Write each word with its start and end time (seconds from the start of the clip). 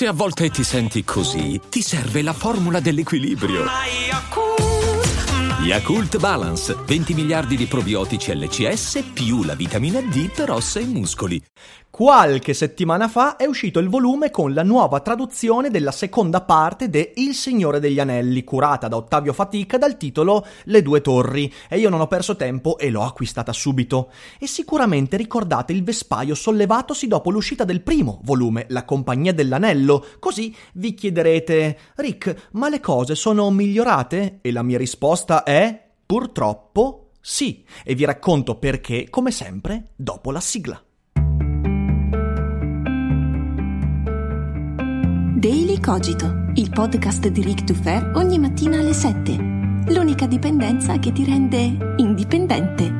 Se 0.00 0.06
a 0.06 0.12
volte 0.14 0.48
ti 0.48 0.64
senti 0.64 1.04
così, 1.04 1.60
ti 1.68 1.82
serve 1.82 2.22
la 2.22 2.32
formula 2.32 2.80
dell'equilibrio. 2.80 3.64
Yakult 5.62 6.18
Balance, 6.18 6.74
20 6.86 7.12
miliardi 7.12 7.54
di 7.54 7.66
probiotici 7.66 8.34
LCS 8.34 9.10
più 9.12 9.44
la 9.44 9.54
vitamina 9.54 10.00
D 10.00 10.30
per 10.32 10.50
ossa 10.50 10.80
e 10.80 10.86
muscoli. 10.86 11.40
Qualche 11.90 12.54
settimana 12.54 13.08
fa 13.08 13.36
è 13.36 13.44
uscito 13.44 13.78
il 13.78 13.88
volume 13.88 14.30
con 14.30 14.54
la 14.54 14.62
nuova 14.62 15.00
traduzione 15.00 15.70
della 15.70 15.90
seconda 15.90 16.40
parte 16.40 16.88
de 16.88 17.12
Il 17.16 17.34
Signore 17.34 17.78
degli 17.78 17.98
Anelli, 17.98 18.42
curata 18.42 18.88
da 18.88 18.96
Ottavio 18.96 19.34
Fatica 19.34 19.76
dal 19.76 19.98
titolo 19.98 20.46
Le 20.64 20.82
due 20.82 21.02
torri, 21.02 21.52
e 21.68 21.78
io 21.78 21.90
non 21.90 22.00
ho 22.00 22.06
perso 22.06 22.36
tempo 22.36 22.78
e 22.78 22.88
l'ho 22.90 23.02
acquistata 23.02 23.52
subito. 23.52 24.12
E 24.38 24.46
sicuramente 24.46 25.16
ricordate 25.18 25.72
il 25.72 25.84
vespaio 25.84 26.34
sollevatosi 26.34 27.06
dopo 27.06 27.30
l'uscita 27.30 27.64
del 27.64 27.82
primo 27.82 28.20
volume, 28.22 28.64
La 28.68 28.84
Compagnia 28.84 29.34
dell'Anello. 29.34 30.06
Così 30.20 30.56
vi 30.74 30.94
chiederete, 30.94 31.76
Rick, 31.96 32.48
ma 32.52 32.70
le 32.70 32.80
cose 32.80 33.14
sono 33.14 33.50
migliorate? 33.50 34.38
E 34.40 34.52
la 34.52 34.62
mia 34.62 34.78
risposta 34.78 35.42
è 35.42 35.49
purtroppo 36.06 37.10
sì. 37.20 37.64
E 37.84 37.94
vi 37.94 38.04
racconto 38.04 38.56
perché, 38.56 39.08
come 39.10 39.30
sempre, 39.30 39.90
dopo 39.96 40.30
la 40.30 40.40
sigla. 40.40 40.82
Daily 45.36 45.80
Cogito, 45.80 46.50
il 46.54 46.70
podcast 46.70 47.26
di 47.28 47.42
Rick 47.42 47.64
to 47.64 47.74
Fair 47.74 48.12
ogni 48.14 48.38
mattina 48.38 48.78
alle 48.78 48.92
7. 48.92 49.36
L'unica 49.88 50.26
dipendenza 50.26 50.98
che 50.98 51.12
ti 51.12 51.24
rende 51.24 51.94
indipendente. 51.96 52.99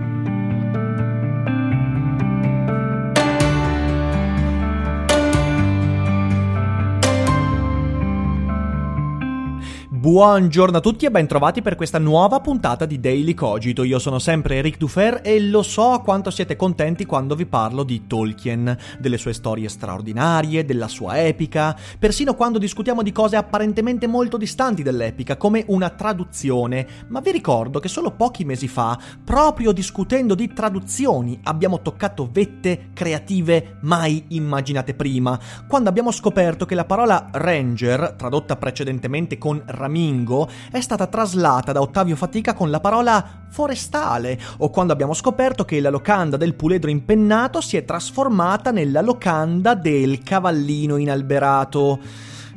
Buongiorno 10.01 10.79
a 10.79 10.81
tutti 10.81 11.05
e 11.05 11.11
ben 11.11 11.27
trovati 11.27 11.61
per 11.61 11.75
questa 11.75 11.99
nuova 11.99 12.41
puntata 12.41 12.87
di 12.87 13.01
Daily 13.01 13.35
Cogito. 13.35 13.83
Io 13.83 13.99
sono 13.99 14.19
sempre 14.19 14.55
Eric 14.57 14.79
Dufer 14.79 15.21
e 15.23 15.39
lo 15.43 15.61
so 15.63 16.01
quanto 16.03 16.31
siete 16.31 16.57
contenti 16.57 17.05
quando 17.05 17.35
vi 17.35 17.45
parlo 17.45 17.83
di 17.83 18.07
Tolkien, 18.07 18.75
delle 18.99 19.19
sue 19.19 19.35
storie 19.35 19.69
straordinarie, 19.69 20.65
della 20.65 20.89
sua 20.89 21.23
epica, 21.23 21.77
persino 21.99 22.33
quando 22.33 22.59
discutiamo 22.59 23.03
di 23.03 23.13
cose 23.13 23.37
apparentemente 23.37 24.07
molto 24.07 24.39
distanti 24.39 24.83
dall'epica, 24.83 25.37
come 25.37 25.65
una 25.67 25.91
traduzione. 25.91 26.87
Ma 27.09 27.21
vi 27.21 27.33
ricordo 27.33 27.79
che 27.79 27.89
solo 27.89 28.13
pochi 28.13 28.47
mesi 28.47 28.69
fa, 28.69 28.99
proprio 29.23 29.71
discutendo 29.71 30.35
di 30.35 30.51
traduzioni, 30.51 31.39
abbiamo 31.43 31.83
toccato 31.83 32.27
vette 32.33 32.89
creative 32.95 33.77
mai 33.83 34.25
immaginate 34.29 34.95
prima, 34.95 35.39
quando 35.69 35.91
abbiamo 35.91 36.11
scoperto 36.11 36.65
che 36.65 36.75
la 36.75 36.87
parola 36.87 37.29
ranger, 37.33 38.15
tradotta 38.17 38.57
precedentemente 38.57 39.37
con 39.37 39.63
ranger, 39.67 39.89
Flamingo 39.91 40.49
è 40.71 40.81
stata 40.81 41.09
traslata 41.09 41.73
da 41.73 41.81
Ottavio 41.81 42.15
Fatica 42.15 42.55
con 42.55 42.71
la 42.71 42.79
parola 42.79 43.43
forestale, 43.49 44.39
o 44.59 44.71
quando 44.71 44.93
abbiamo 44.93 45.13
scoperto 45.13 45.65
che 45.65 45.81
la 45.81 45.91
locanda 45.91 46.37
del 46.37 46.55
puledro 46.55 46.89
impennato 46.89 47.61
si 47.61 47.77
è 47.77 47.85
trasformata 47.85 48.71
nella 48.71 49.01
locanda 49.01 49.75
del 49.75 50.23
cavallino 50.23 50.97
inalberato 50.97 51.99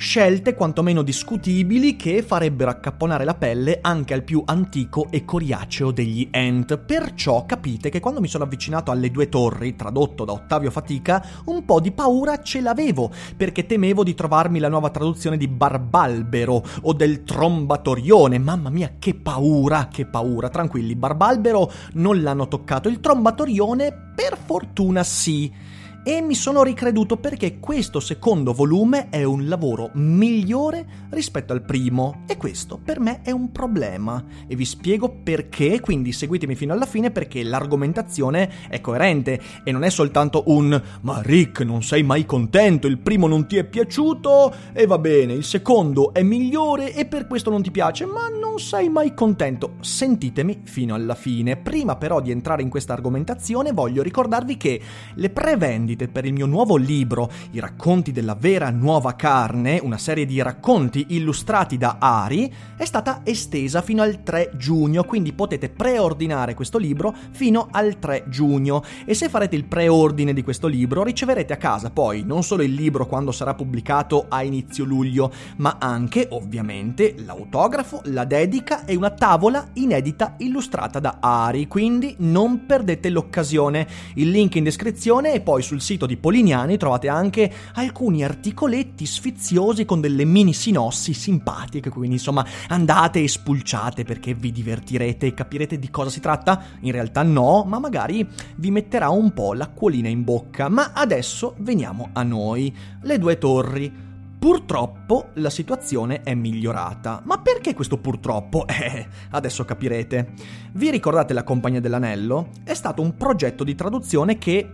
scelte 0.04 0.54
quantomeno 0.54 1.02
discutibili 1.02 1.96
che 1.96 2.24
farebbero 2.24 2.70
accapponare 2.70 3.24
la 3.24 3.36
pelle 3.36 3.80
anche 3.82 4.14
al 4.14 4.24
più 4.24 4.44
antico 4.46 5.08
e 5.10 5.24
coriaceo 5.24 5.92
degli 5.92 6.28
Ent. 6.30 6.78
Perciò 6.78 7.46
capite 7.46 7.90
che 7.90 8.02
quando 8.02 8.20
mi 8.20 8.28
sono 8.28 8.44
avvicinato 8.44 8.92
alle 8.92 9.10
due 9.12 9.30
torri, 9.30 9.78
tradotto 9.78 10.26
da 10.26 10.34
Ottavio 10.34 10.72
Fatica, 10.72 11.26
un 11.46 11.64
po' 11.64 11.80
di 11.80 11.94
paura 11.94 12.42
ce 12.42 12.60
l'avevo, 12.60 13.12
perché 13.38 13.66
temevo 13.66 14.04
di 14.04 14.14
trovarmi 14.14 14.60
la 14.60 14.68
nuova 14.68 14.90
traduzione 14.90 15.38
di 15.38 15.48
Barbalbero 15.48 16.62
o 16.82 16.92
del 16.92 17.24
Trombatorione. 17.24 18.38
Mamma 18.40 18.70
mia, 18.70 18.96
che 19.00 19.16
paura, 19.16 19.88
che 19.88 20.06
paura. 20.06 20.50
Tranquilli, 20.50 20.98
Barbalbero 20.98 21.72
non 21.94 22.22
l'hanno 22.22 22.50
toccato, 22.50 22.90
il 22.90 23.00
Trombatorione 23.00 24.12
per 24.14 24.38
fortuna 24.38 25.02
sì 25.02 25.72
e 26.04 26.22
mi 26.22 26.36
sono 26.36 26.64
ricreduto 26.64 27.18
perché 27.18 27.60
questo 27.60 28.00
secondo 28.00 28.52
volume 28.52 29.10
è 29.10 29.24
un 29.24 29.48
lavoro 29.48 29.90
migliore 29.94 30.86
rispetto 31.12 31.54
al 31.54 31.64
primo 31.64 32.24
e 32.28 32.36
questo 32.36 32.78
per 32.84 33.00
me 33.00 33.22
è 33.24 33.32
un 33.32 33.52
problema 33.52 34.24
e 34.46 34.56
vi 34.56 34.66
spiego 34.66 35.10
perché, 35.24 35.80
quindi 35.80 36.12
seguitemi 36.12 36.56
fino 36.56 36.74
alla 36.74 36.86
fine 36.86 37.12
perché 37.12 37.42
l'argomentazione 37.44 38.68
è 38.68 38.82
coerente 38.82 39.40
e 39.64 39.72
non 39.72 39.84
è 39.84 39.90
soltanto 39.90 40.44
un 40.48 40.82
ma 41.02 41.22
Rick 41.22 41.62
non 41.62 41.84
sei 41.84 42.04
mai 42.04 42.26
contento, 42.26 42.88
il 42.88 42.98
primo 42.98 43.28
non 43.28 43.48
ti 43.48 43.56
è 43.58 43.64
piaciuto 43.64 44.54
e 44.74 44.86
va 44.86 44.98
bene, 44.98 45.34
il 45.34 45.46
secondo 45.46 46.14
è 46.14 46.22
migliore 46.22 46.94
e 46.94 47.06
per 47.06 47.28
questo 47.28 47.50
non 47.50 47.62
ti 47.62 47.72
piace, 47.72 48.06
ma 48.06 48.28
non 48.28 48.60
sei 48.60 48.90
mai 48.90 49.14
contento. 49.14 49.76
Sentitemi 49.80 50.62
fino 50.64 50.96
alla 50.96 51.16
fine. 51.16 51.58
Prima 51.58 51.96
però 51.96 52.20
di 52.22 52.32
entrare 52.32 52.62
in 52.62 52.70
questa 52.70 52.94
argomentazione 52.94 53.72
voglio 53.72 54.02
ricordarvi 54.02 54.58
che 54.58 54.82
le 55.16 55.30
prevendite 55.30 55.93
vendite 55.94 56.08
per 56.08 56.26
il 56.26 56.34
mio 56.34 56.46
nuovo 56.46 56.76
libro, 56.76 57.30
I 57.52 57.60
racconti 57.60 58.12
della 58.12 58.36
vera 58.36 58.70
nuova 58.70 59.14
carne, 59.14 59.80
una 59.82 59.98
serie 59.98 60.26
di 60.26 60.42
racconti 60.42 61.06
illustrati 61.10 61.78
da 61.78 61.98
Ari, 62.00 62.52
è 62.76 62.86
stata 62.86 63.22
estesa 63.24 63.82
fino 63.82 64.02
al 64.02 64.24
3 64.24 64.52
giugno, 64.58 65.04
quindi 65.04 65.34
potete 65.34 65.70
preordinare 65.70 66.54
questo 66.54 66.78
libro 66.78 67.16
fino 67.32 67.68
al 67.72 68.00
3 68.00 68.26
giugno 68.28 68.84
e 69.06 69.14
se 69.14 69.30
farete 69.30 69.56
il 69.56 69.66
preordine 69.66 70.34
di 70.34 70.44
questo 70.44 70.68
libro 70.68 71.04
riceverete 71.04 71.54
a 71.54 71.58
casa 71.58 71.90
poi 71.90 72.24
non 72.26 72.44
solo 72.44 72.64
il 72.64 72.74
libro 72.74 73.06
quando 73.06 73.32
sarà 73.32 73.54
pubblicato 73.54 74.26
a 74.28 74.44
inizio 74.44 74.84
luglio, 74.84 75.32
ma 75.58 75.78
anche 75.80 76.28
ovviamente 76.32 77.16
l'autografo, 77.18 78.02
la 78.06 78.26
dedica 78.26 78.86
e 78.86 78.96
una 78.96 79.12
tavola 79.12 79.70
inedita 79.74 80.36
illustrata 80.40 81.00
da 81.00 81.18
Ari, 81.20 81.68
quindi 81.68 82.16
non 82.20 82.66
perdete 82.66 83.10
l'occasione. 83.10 83.88
Il 84.16 84.30
link 84.30 84.56
in 84.56 84.64
descrizione 84.64 85.34
e 85.34 85.42
poi 85.42 85.62
sul 85.62 85.82
sito 85.84 86.06
di 86.06 86.16
Polignani 86.16 86.78
trovate 86.78 87.10
anche 87.10 87.52
alcuni 87.74 88.24
articoletti 88.24 89.06
sfiziosi 89.06 89.84
con 89.84 90.00
delle 90.00 90.24
mini 90.24 90.54
sinossi 90.54 91.14
simpatiche, 91.14 91.90
quindi 91.90 92.16
insomma 92.16 92.46
andate 92.70 93.22
e 93.22 93.28
spulciate 93.28 94.06
perché 94.06 94.34
vi 94.34 94.52
divertirete 94.52 95.28
e 95.28 95.34
capirete 95.34 95.78
di 95.78 95.92
cosa 95.92 96.10
si 96.10 96.22
tratta. 96.22 96.64
In 96.80 96.94
realtà 96.94 97.22
no, 97.22 97.66
ma 97.68 97.80
magari 97.80 98.26
vi 98.56 98.72
metterà 98.72 99.10
un 99.10 99.34
po' 99.34 99.54
l'acquolina 99.54 100.08
in 100.08 100.24
bocca. 100.24 100.70
Ma 100.70 100.92
adesso 100.94 101.56
veniamo 101.60 102.10
a 102.14 102.24
noi, 102.24 102.74
le 103.02 103.20
due 103.20 103.38
torri. 103.38 104.12
Purtroppo 104.40 105.30
la 105.36 105.50
situazione 105.50 106.22
è 106.22 106.34
migliorata. 106.34 107.22
Ma 107.24 107.40
perché 107.40 107.74
questo 107.74 107.98
purtroppo? 107.98 108.66
Eh, 108.84 109.08
adesso 109.32 109.64
capirete. 109.64 110.34
Vi 110.74 110.90
ricordate 110.90 111.34
la 111.34 111.44
Compagnia 111.44 111.80
dell'Anello? 111.80 112.50
È 112.64 112.74
stato 112.74 113.02
un 113.02 113.16
progetto 113.16 113.64
di 113.64 113.76
traduzione 113.76 114.38
che 114.38 114.70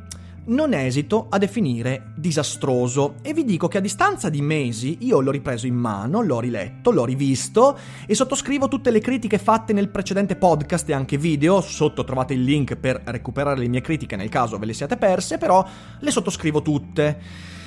non 0.49 0.73
esito 0.73 1.27
a 1.29 1.37
definire 1.37 2.11
disastroso 2.15 3.15
e 3.21 3.33
vi 3.33 3.43
dico 3.43 3.67
che 3.67 3.77
a 3.77 3.81
distanza 3.81 4.29
di 4.29 4.41
mesi 4.41 4.97
io 5.01 5.19
l'ho 5.19 5.31
ripreso 5.31 5.67
in 5.67 5.75
mano, 5.75 6.21
l'ho 6.21 6.39
riletto, 6.39 6.91
l'ho 6.91 7.05
rivisto 7.05 7.77
e 8.05 8.15
sottoscrivo 8.15 8.67
tutte 8.67 8.91
le 8.91 8.99
critiche 8.99 9.37
fatte 9.37 9.73
nel 9.73 9.89
precedente 9.89 10.35
podcast 10.35 10.89
e 10.89 10.93
anche 10.93 11.17
video, 11.17 11.61
sotto 11.61 12.03
trovate 12.03 12.33
il 12.33 12.43
link 12.43 12.75
per 12.75 13.01
recuperare 13.05 13.59
le 13.59 13.67
mie 13.67 13.81
critiche 13.81 14.15
nel 14.15 14.29
caso 14.29 14.57
ve 14.57 14.65
le 14.65 14.73
siate 14.73 14.97
perse, 14.97 15.37
però 15.37 15.65
le 15.99 16.11
sottoscrivo 16.11 16.61
tutte. 16.61 17.57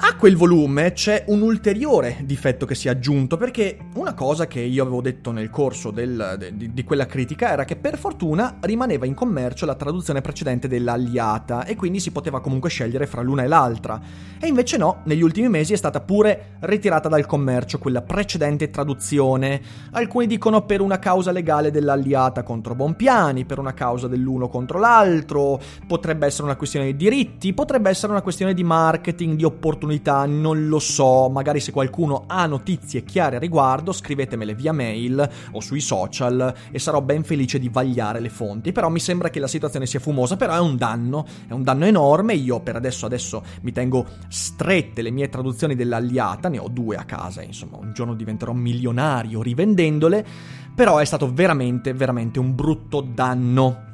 A 0.00 0.14
quel 0.14 0.36
volume 0.36 0.92
c'è 0.92 1.24
un 1.26 1.42
ulteriore 1.42 2.18
difetto 2.22 2.66
che 2.66 2.76
si 2.76 2.86
è 2.86 2.90
aggiunto, 2.90 3.36
perché 3.36 3.76
una 3.94 4.14
cosa 4.14 4.46
che 4.46 4.60
io 4.60 4.82
avevo 4.82 5.00
detto 5.00 5.32
nel 5.32 5.50
corso 5.50 5.90
del, 5.90 6.36
de, 6.38 6.72
di, 6.72 6.84
quella 6.84 7.04
critica 7.04 7.50
era 7.50 7.64
che 7.64 7.74
per 7.74 7.98
fortuna 7.98 8.58
rimaneva 8.60 9.06
in 9.06 9.14
commercio 9.14 9.66
la 9.66 9.74
traduzione 9.74 10.20
precedente 10.20 10.68
dell'Alliata 10.68 11.64
e 11.64 11.74
quindi 11.74 11.98
si 11.98 12.12
poteva 12.12 12.40
comunque 12.40 12.70
scegliere 12.70 13.08
fra 13.08 13.22
l'una 13.22 13.42
e 13.42 13.48
l'altra. 13.48 14.00
E 14.40 14.46
invece 14.46 14.76
no, 14.76 15.00
negli 15.04 15.22
ultimi 15.22 15.48
mesi 15.48 15.72
è 15.72 15.76
stata 15.76 16.00
pure 16.00 16.58
ritirata 16.60 17.08
dal 17.08 17.26
commercio 17.26 17.80
quella 17.80 18.02
precedente 18.02 18.70
traduzione. 18.70 19.60
Alcuni 19.90 20.28
dicono 20.28 20.64
per 20.64 20.80
una 20.80 21.00
causa 21.00 21.32
legale 21.32 21.72
dell'Alliata 21.72 22.44
contro 22.44 22.76
Bompiani, 22.76 23.44
per 23.44 23.58
una 23.58 23.74
causa 23.74 24.06
dell'uno 24.06 24.48
contro 24.48 24.78
l'altro, 24.78 25.60
potrebbe 25.88 26.26
essere 26.26 26.44
una 26.44 26.56
questione 26.56 26.86
di 26.86 26.96
diritti, 26.96 27.52
potrebbe 27.52 27.90
essere 27.90 28.12
una 28.12 28.22
questione 28.22 28.54
di 28.54 28.62
marketing, 28.62 29.36
di 29.36 29.44
opportunità 29.44 29.86
opportunità, 29.88 30.26
non 30.26 30.68
lo 30.68 30.78
so, 30.78 31.28
magari 31.30 31.60
se 31.60 31.72
qualcuno 31.72 32.24
ha 32.26 32.46
notizie 32.46 33.04
chiare 33.04 33.36
a 33.36 33.38
riguardo 33.38 33.92
scrivetemele 33.92 34.54
via 34.54 34.72
mail 34.72 35.28
o 35.52 35.60
sui 35.60 35.80
social 35.80 36.54
e 36.70 36.78
sarò 36.78 37.00
ben 37.00 37.24
felice 37.24 37.58
di 37.58 37.68
vagliare 37.68 38.20
le 38.20 38.28
fonti, 38.28 38.72
però 38.72 38.90
mi 38.90 39.00
sembra 39.00 39.30
che 39.30 39.40
la 39.40 39.48
situazione 39.48 39.86
sia 39.86 40.00
fumosa, 40.00 40.36
però 40.36 40.54
è 40.54 40.60
un 40.60 40.76
danno, 40.76 41.26
è 41.46 41.52
un 41.52 41.62
danno 41.62 41.86
enorme, 41.86 42.34
io 42.34 42.60
per 42.60 42.76
adesso 42.76 43.06
adesso 43.06 43.42
mi 43.62 43.72
tengo 43.72 44.06
strette 44.28 45.02
le 45.02 45.10
mie 45.10 45.28
traduzioni 45.28 45.74
dell'Alliata, 45.74 46.48
ne 46.48 46.58
ho 46.58 46.68
due 46.68 46.96
a 46.96 47.04
casa, 47.04 47.42
insomma 47.42 47.78
un 47.78 47.92
giorno 47.92 48.14
diventerò 48.14 48.52
milionario 48.52 49.42
rivendendole, 49.42 50.24
però 50.74 50.98
è 50.98 51.04
stato 51.04 51.32
veramente 51.32 51.92
veramente 51.94 52.38
un 52.38 52.54
brutto 52.54 53.00
danno 53.00 53.87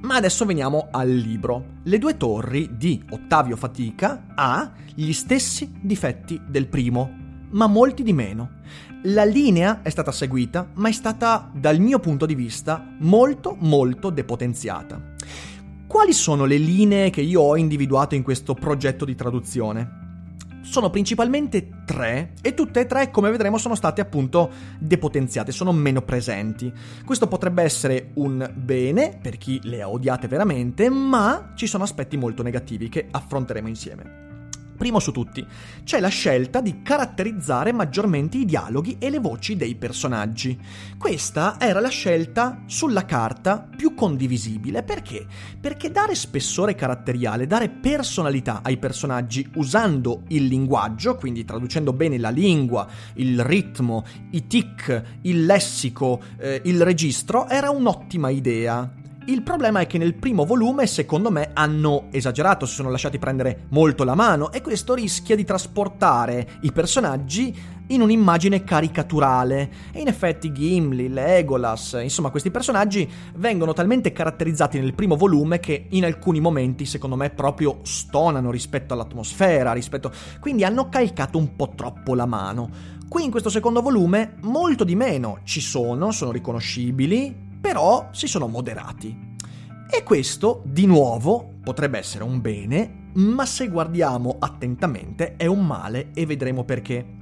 Ma 0.00 0.14
adesso 0.14 0.44
veniamo 0.44 0.88
al 0.92 1.10
libro. 1.10 1.80
Le 1.82 1.98
due 1.98 2.16
torri 2.16 2.70
di 2.76 3.02
Ottavio 3.10 3.56
Fatica 3.56 4.26
ha 4.36 4.72
gli 4.94 5.12
stessi 5.12 5.72
difetti 5.80 6.40
del 6.46 6.68
primo, 6.68 7.10
ma 7.50 7.66
molti 7.66 8.04
di 8.04 8.12
meno. 8.12 8.60
La 9.04 9.24
linea 9.24 9.82
è 9.82 9.88
stata 9.88 10.12
seguita, 10.12 10.70
ma 10.74 10.88
è 10.88 10.92
stata, 10.92 11.50
dal 11.52 11.80
mio 11.80 11.98
punto 11.98 12.26
di 12.26 12.36
vista, 12.36 12.94
molto 13.00 13.56
molto 13.58 14.10
depotenziata. 14.10 15.14
Quali 15.88 16.12
sono 16.12 16.44
le 16.44 16.58
linee 16.58 17.10
che 17.10 17.20
io 17.20 17.40
ho 17.40 17.56
individuato 17.56 18.14
in 18.14 18.22
questo 18.22 18.54
progetto 18.54 19.04
di 19.04 19.16
traduzione? 19.16 20.07
Sono 20.70 20.90
principalmente 20.90 21.82
tre 21.86 22.32
e 22.42 22.54
tutte 22.54 22.80
e 22.80 22.86
tre, 22.86 23.10
come 23.10 23.30
vedremo, 23.30 23.56
sono 23.56 23.74
state 23.74 24.00
appunto 24.00 24.50
depotenziate, 24.78 25.50
sono 25.50 25.72
meno 25.72 26.02
presenti. 26.02 26.72
Questo 27.04 27.26
potrebbe 27.26 27.62
essere 27.62 28.10
un 28.14 28.50
bene 28.54 29.18
per 29.20 29.38
chi 29.38 29.60
le 29.64 29.80
ha 29.80 29.88
odiate 29.88 30.28
veramente, 30.28 30.90
ma 30.90 31.52
ci 31.54 31.66
sono 31.66 31.84
aspetti 31.84 32.16
molto 32.16 32.42
negativi 32.42 32.88
che 32.88 33.08
affronteremo 33.10 33.68
insieme. 33.68 34.27
Primo 34.78 35.00
su 35.00 35.10
tutti, 35.10 35.44
c'è 35.82 35.98
la 35.98 36.06
scelta 36.06 36.60
di 36.60 36.82
caratterizzare 36.82 37.72
maggiormente 37.72 38.38
i 38.38 38.44
dialoghi 38.44 38.94
e 39.00 39.10
le 39.10 39.18
voci 39.18 39.56
dei 39.56 39.74
personaggi. 39.74 40.56
Questa 40.96 41.56
era 41.58 41.80
la 41.80 41.88
scelta 41.88 42.62
sulla 42.66 43.04
carta 43.04 43.58
più 43.58 43.94
condivisibile. 43.94 44.84
Perché? 44.84 45.26
Perché 45.60 45.90
dare 45.90 46.14
spessore 46.14 46.76
caratteriale, 46.76 47.48
dare 47.48 47.68
personalità 47.68 48.60
ai 48.62 48.76
personaggi 48.76 49.50
usando 49.56 50.22
il 50.28 50.46
linguaggio, 50.46 51.16
quindi 51.16 51.44
traducendo 51.44 51.92
bene 51.92 52.16
la 52.16 52.30
lingua, 52.30 52.86
il 53.14 53.42
ritmo, 53.42 54.04
i 54.30 54.46
tic, 54.46 55.18
il 55.22 55.44
lessico, 55.44 56.22
eh, 56.38 56.62
il 56.66 56.80
registro, 56.82 57.48
era 57.48 57.70
un'ottima 57.70 58.28
idea. 58.28 58.88
Il 59.28 59.42
problema 59.42 59.80
è 59.80 59.86
che 59.86 59.98
nel 59.98 60.14
primo 60.14 60.46
volume, 60.46 60.86
secondo 60.86 61.30
me, 61.30 61.50
hanno 61.52 62.06
esagerato, 62.12 62.64
si 62.64 62.72
sono 62.72 62.88
lasciati 62.88 63.18
prendere 63.18 63.66
molto 63.68 64.02
la 64.02 64.14
mano 64.14 64.50
e 64.50 64.62
questo 64.62 64.94
rischia 64.94 65.36
di 65.36 65.44
trasportare 65.44 66.52
i 66.62 66.72
personaggi 66.72 67.54
in 67.88 68.00
un'immagine 68.00 68.64
caricaturale. 68.64 69.70
E 69.92 70.00
in 70.00 70.06
effetti 70.06 70.50
Gimli, 70.50 71.10
Legolas, 71.10 71.98
insomma 72.00 72.30
questi 72.30 72.50
personaggi 72.50 73.06
vengono 73.34 73.74
talmente 73.74 74.12
caratterizzati 74.12 74.80
nel 74.80 74.94
primo 74.94 75.14
volume 75.14 75.60
che 75.60 75.88
in 75.90 76.06
alcuni 76.06 76.40
momenti, 76.40 76.86
secondo 76.86 77.16
me, 77.16 77.28
proprio 77.28 77.80
stonano 77.82 78.50
rispetto 78.50 78.94
all'atmosfera, 78.94 79.74
rispetto... 79.74 80.10
quindi 80.40 80.64
hanno 80.64 80.88
calcato 80.88 81.36
un 81.36 81.54
po' 81.54 81.74
troppo 81.76 82.14
la 82.14 82.24
mano. 82.24 82.70
Qui 83.06 83.24
in 83.24 83.30
questo 83.30 83.50
secondo 83.50 83.82
volume 83.82 84.36
molto 84.40 84.84
di 84.84 84.94
meno 84.94 85.40
ci 85.44 85.60
sono, 85.60 86.12
sono 86.12 86.30
riconoscibili, 86.30 87.47
però 87.60 88.08
si 88.12 88.26
sono 88.26 88.46
moderati. 88.46 89.36
E 89.90 90.02
questo, 90.02 90.62
di 90.66 90.86
nuovo, 90.86 91.54
potrebbe 91.62 91.98
essere 91.98 92.24
un 92.24 92.40
bene, 92.40 93.10
ma 93.14 93.46
se 93.46 93.68
guardiamo 93.68 94.36
attentamente 94.38 95.36
è 95.36 95.46
un 95.46 95.64
male 95.64 96.10
e 96.12 96.26
vedremo 96.26 96.64
perché. 96.64 97.16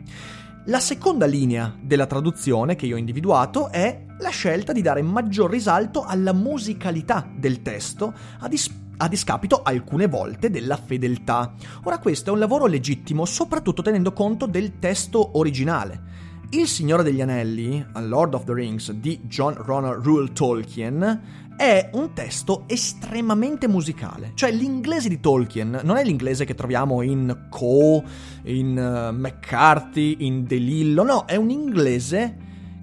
La 0.67 0.81
seconda 0.81 1.27
linea 1.27 1.77
della 1.81 2.07
traduzione 2.07 2.75
che 2.75 2.87
io 2.87 2.97
ho 2.97 2.99
individuato 2.99 3.71
è 3.71 4.05
la 4.19 4.31
scelta 4.31 4.73
di 4.73 4.83
dare 4.83 5.01
maggior 5.01 5.49
risalto 5.49 6.03
alla 6.03 6.33
musicalità 6.33 7.31
del 7.33 7.63
testo 7.63 8.13
a, 8.41 8.49
dis- 8.49 8.75
a 8.97 9.07
discapito 9.07 9.63
alcune 9.63 10.09
volte 10.09 10.51
della 10.51 10.77
fedeltà. 10.77 11.55
Ora 11.85 11.99
questo 11.99 12.31
è 12.31 12.33
un 12.33 12.41
lavoro 12.41 12.67
legittimo 12.67 13.25
soprattutto 13.25 13.83
tenendo 13.83 14.13
conto 14.13 14.47
del 14.47 14.81
testo 14.81 15.39
originale. 15.39 16.26
Il 16.51 16.69
Signore 16.69 17.03
degli 17.03 17.21
Anelli, 17.21 17.85
A 17.93 18.01
Lord 18.01 18.35
of 18.35 18.45
the 18.45 18.55
Rings 18.55 18.93
di 18.93 19.21
John 19.25 19.55
Ronald 19.55 20.05
Rule 20.05 20.33
Tolkien, 20.33 21.21
è 21.57 21.91
un 21.95 22.13
testo 22.13 22.65
estremamente 22.69 23.67
musicale. 23.67 24.31
Cioè 24.35 24.53
l'inglese 24.53 25.09
di 25.09 25.19
Tolkien 25.19 25.81
non 25.83 25.97
è 25.97 26.05
l'inglese 26.05 26.45
che 26.45 26.55
troviamo 26.55 27.03
in 27.03 27.49
Coe, 27.51 28.03
in 28.45 28.79
uh, 28.79 29.13
McCarthy, 29.13 30.19
in 30.21 30.45
De 30.45 30.57
Lillo, 30.57 31.03
no, 31.03 31.25
è 31.25 31.35
un 31.35 31.51
inglese 31.51 32.37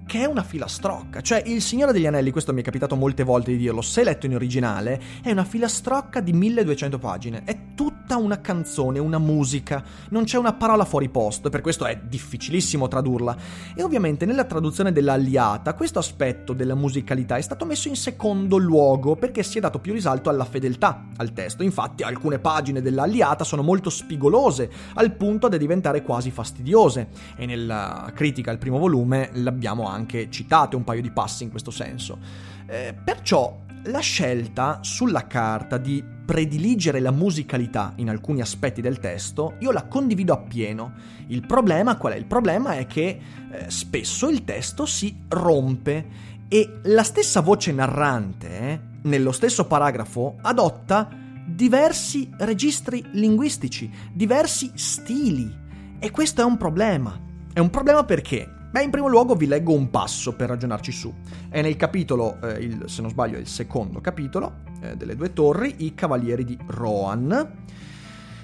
che 0.06 0.20
è 0.20 0.24
una 0.26 0.42
filastrocca. 0.42 1.20
Cioè, 1.20 1.42
Il 1.46 1.62
Signore 1.62 1.92
degli 1.92 2.06
Anelli, 2.06 2.30
questo 2.30 2.52
mi 2.52 2.60
è 2.60 2.64
capitato 2.64 2.94
molte 2.94 3.22
volte 3.22 3.52
di 3.52 3.56
dirlo, 3.56 3.80
se 3.80 4.04
letto 4.04 4.26
in 4.26 4.34
originale, 4.34 5.00
è 5.22 5.30
una 5.30 5.44
filastrocca 5.44 6.20
di 6.20 6.32
1200 6.32 6.98
pagine. 6.98 7.42
È 7.44 7.74
tutta 7.74 8.16
una 8.16 8.40
canzone, 8.40 8.98
una 8.98 9.18
musica, 9.18 9.82
non 10.10 10.24
c'è 10.24 10.36
una 10.38 10.52
parola 10.52 10.84
fuori 10.84 11.08
posto, 11.08 11.48
e 11.48 11.50
per 11.50 11.62
questo 11.62 11.86
è 11.86 11.98
difficilissimo 12.02 12.86
tradurla. 12.86 13.36
E 13.74 13.82
ovviamente 13.82 14.26
nella 14.26 14.44
traduzione 14.44 14.92
dell'Alliata, 14.92 15.74
questo 15.74 15.98
aspetto 15.98 16.52
della 16.52 16.74
musicalità 16.74 17.36
è 17.36 17.42
stato 17.42 17.64
messo 17.64 17.88
in 17.88 17.96
secondo 17.96 18.56
luogo 18.56 19.16
perché 19.16 19.42
si 19.42 19.58
è 19.58 19.60
dato 19.60 19.78
più 19.78 19.92
risalto 19.92 20.28
alla 20.28 20.44
fedeltà 20.44 21.06
al 21.16 21.32
testo. 21.32 21.62
Infatti, 21.62 22.02
alcune 22.02 22.38
pagine 22.38 22.82
dell'Alliata 22.82 23.42
sono 23.42 23.62
molto 23.62 23.90
spigolose, 23.90 24.70
al 24.94 25.12
punto 25.12 25.48
da 25.48 25.56
diventare 25.56 26.02
quasi 26.02 26.30
fastidiose. 26.30 27.08
E 27.36 27.46
nella 27.46 28.10
critica 28.14 28.50
al 28.50 28.58
primo 28.58 28.78
volume 28.78 29.30
l'abbiamo 29.32 29.88
anche 29.88 29.93
citate 30.30 30.76
un 30.76 30.84
paio 30.84 31.02
di 31.02 31.10
passi 31.10 31.44
in 31.44 31.50
questo 31.50 31.70
senso. 31.70 32.18
Eh, 32.66 32.94
perciò 33.04 33.62
la 33.84 34.00
scelta 34.00 34.78
sulla 34.82 35.26
carta 35.26 35.76
di 35.76 36.02
prediligere 36.24 37.00
la 37.00 37.10
musicalità 37.10 37.92
in 37.96 38.08
alcuni 38.08 38.40
aspetti 38.40 38.80
del 38.80 38.98
testo, 38.98 39.56
io 39.58 39.72
la 39.72 39.84
condivido 39.84 40.32
appieno. 40.32 40.94
Il 41.26 41.46
problema 41.46 41.96
qual 41.96 42.14
è? 42.14 42.16
Il 42.16 42.24
problema 42.24 42.74
è 42.74 42.86
che 42.86 43.20
eh, 43.50 43.70
spesso 43.70 44.28
il 44.28 44.44
testo 44.44 44.86
si 44.86 45.14
rompe 45.28 46.32
e 46.48 46.80
la 46.84 47.02
stessa 47.02 47.40
voce 47.40 47.72
narrante, 47.72 48.58
eh, 48.58 48.80
nello 49.02 49.32
stesso 49.32 49.66
paragrafo, 49.66 50.36
adotta 50.40 51.08
diversi 51.46 52.30
registri 52.38 53.04
linguistici, 53.12 53.90
diversi 54.12 54.70
stili. 54.74 55.62
E 55.98 56.10
questo 56.10 56.40
è 56.40 56.44
un 56.44 56.56
problema. 56.56 57.20
È 57.52 57.58
un 57.58 57.70
problema 57.70 58.04
perché 58.04 58.53
Beh, 58.74 58.82
in 58.82 58.90
primo 58.90 59.06
luogo 59.06 59.36
vi 59.36 59.46
leggo 59.46 59.72
un 59.72 59.88
passo 59.88 60.34
per 60.34 60.48
ragionarci 60.48 60.90
su. 60.90 61.14
È 61.48 61.62
nel 61.62 61.76
capitolo, 61.76 62.40
eh, 62.42 62.54
il, 62.54 62.82
se 62.86 63.02
non 63.02 63.10
sbaglio 63.12 63.36
è 63.36 63.38
il 63.38 63.46
secondo 63.46 64.00
capitolo, 64.00 64.62
eh, 64.80 64.96
delle 64.96 65.14
due 65.14 65.32
torri, 65.32 65.76
i 65.84 65.94
cavalieri 65.94 66.44
di 66.44 66.58
Rohan. 66.66 67.52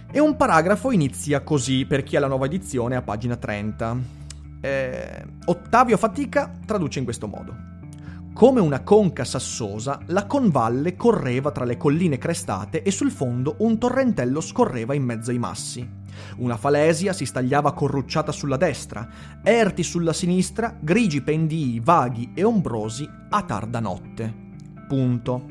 E 0.08 0.20
un 0.20 0.36
paragrafo 0.36 0.92
inizia 0.92 1.40
così, 1.40 1.84
per 1.84 2.04
chi 2.04 2.14
ha 2.14 2.20
la 2.20 2.28
nuova 2.28 2.46
edizione, 2.46 2.94
a 2.94 3.02
pagina 3.02 3.34
30. 3.34 3.96
Eh, 4.60 5.24
Ottavio 5.46 5.96
Fatica 5.96 6.52
traduce 6.64 7.00
in 7.00 7.04
questo 7.06 7.26
modo. 7.26 7.52
Come 8.32 8.60
una 8.60 8.84
conca 8.84 9.24
sassosa, 9.24 9.98
la 10.06 10.26
convalle 10.26 10.94
correva 10.94 11.50
tra 11.50 11.64
le 11.64 11.76
colline 11.76 12.18
crestate 12.18 12.84
e 12.84 12.92
sul 12.92 13.10
fondo 13.10 13.56
un 13.58 13.80
torrentello 13.80 14.40
scorreva 14.40 14.94
in 14.94 15.02
mezzo 15.02 15.32
ai 15.32 15.38
massi. 15.38 15.99
Una 16.38 16.56
falesia 16.56 17.12
si 17.12 17.24
stagliava 17.24 17.72
corrucciata 17.72 18.32
sulla 18.32 18.56
destra, 18.56 19.08
erti 19.42 19.82
sulla 19.82 20.12
sinistra, 20.12 20.76
grigi 20.78 21.22
pendii 21.22 21.80
vaghi 21.80 22.32
e 22.34 22.42
ombrosi 22.44 23.08
a 23.30 23.42
tarda 23.42 23.80
notte. 23.80 24.34
Punto. 24.88 25.44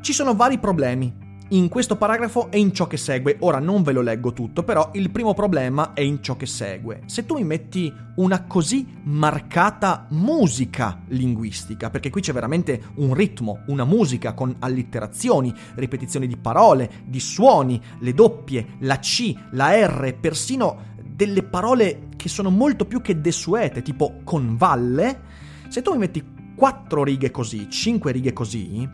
Ci 0.00 0.12
sono 0.12 0.34
vari 0.34 0.58
problemi 0.58 1.28
in 1.50 1.68
questo 1.68 1.96
paragrafo 1.96 2.50
e 2.50 2.58
in 2.58 2.72
ciò 2.72 2.86
che 2.86 2.96
segue. 2.96 3.36
Ora 3.40 3.58
non 3.58 3.82
ve 3.82 3.92
lo 3.92 4.02
leggo 4.02 4.32
tutto, 4.32 4.62
però 4.62 4.90
il 4.94 5.10
primo 5.10 5.34
problema 5.34 5.92
è 5.94 6.00
in 6.00 6.22
ciò 6.22 6.36
che 6.36 6.46
segue. 6.46 7.02
Se 7.06 7.26
tu 7.26 7.34
mi 7.34 7.44
metti 7.44 7.92
una 8.16 8.44
così 8.44 8.86
marcata 9.04 10.06
musica 10.10 11.02
linguistica, 11.08 11.90
perché 11.90 12.10
qui 12.10 12.20
c'è 12.20 12.32
veramente 12.32 12.82
un 12.96 13.14
ritmo, 13.14 13.62
una 13.66 13.84
musica 13.84 14.34
con 14.34 14.54
allitterazioni, 14.58 15.52
ripetizioni 15.74 16.26
di 16.26 16.36
parole, 16.36 16.90
di 17.06 17.20
suoni, 17.20 17.80
le 18.00 18.12
doppie, 18.12 18.76
la 18.80 18.98
C, 18.98 19.34
la 19.52 19.72
R, 19.72 20.16
persino 20.20 20.88
delle 21.02 21.42
parole 21.42 22.08
che 22.16 22.28
sono 22.28 22.50
molto 22.50 22.84
più 22.84 23.00
che 23.00 23.20
desuete, 23.20 23.82
tipo 23.82 24.20
convalle, 24.24 25.20
se 25.68 25.82
tu 25.82 25.92
mi 25.92 25.98
metti 25.98 26.38
quattro 26.54 27.04
righe 27.04 27.30
così, 27.30 27.70
cinque 27.70 28.12
righe 28.12 28.32
così, 28.32 28.88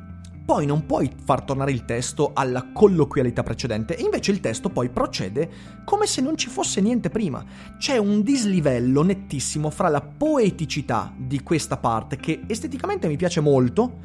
poi 0.46 0.64
non 0.64 0.86
puoi 0.86 1.10
far 1.24 1.42
tornare 1.42 1.72
il 1.72 1.84
testo 1.84 2.30
alla 2.32 2.68
colloquialità 2.72 3.42
precedente 3.42 3.96
e 3.96 4.02
invece 4.02 4.30
il 4.30 4.38
testo 4.38 4.68
poi 4.68 4.88
procede 4.88 5.50
come 5.84 6.06
se 6.06 6.20
non 6.20 6.36
ci 6.36 6.48
fosse 6.48 6.80
niente 6.80 7.10
prima. 7.10 7.44
C'è 7.78 7.96
un 7.96 8.22
dislivello 8.22 9.02
nettissimo 9.02 9.70
fra 9.70 9.88
la 9.88 10.00
poeticità 10.00 11.12
di 11.16 11.42
questa 11.42 11.76
parte 11.78 12.16
che 12.16 12.42
esteticamente 12.46 13.08
mi 13.08 13.16
piace 13.16 13.40
molto 13.40 13.98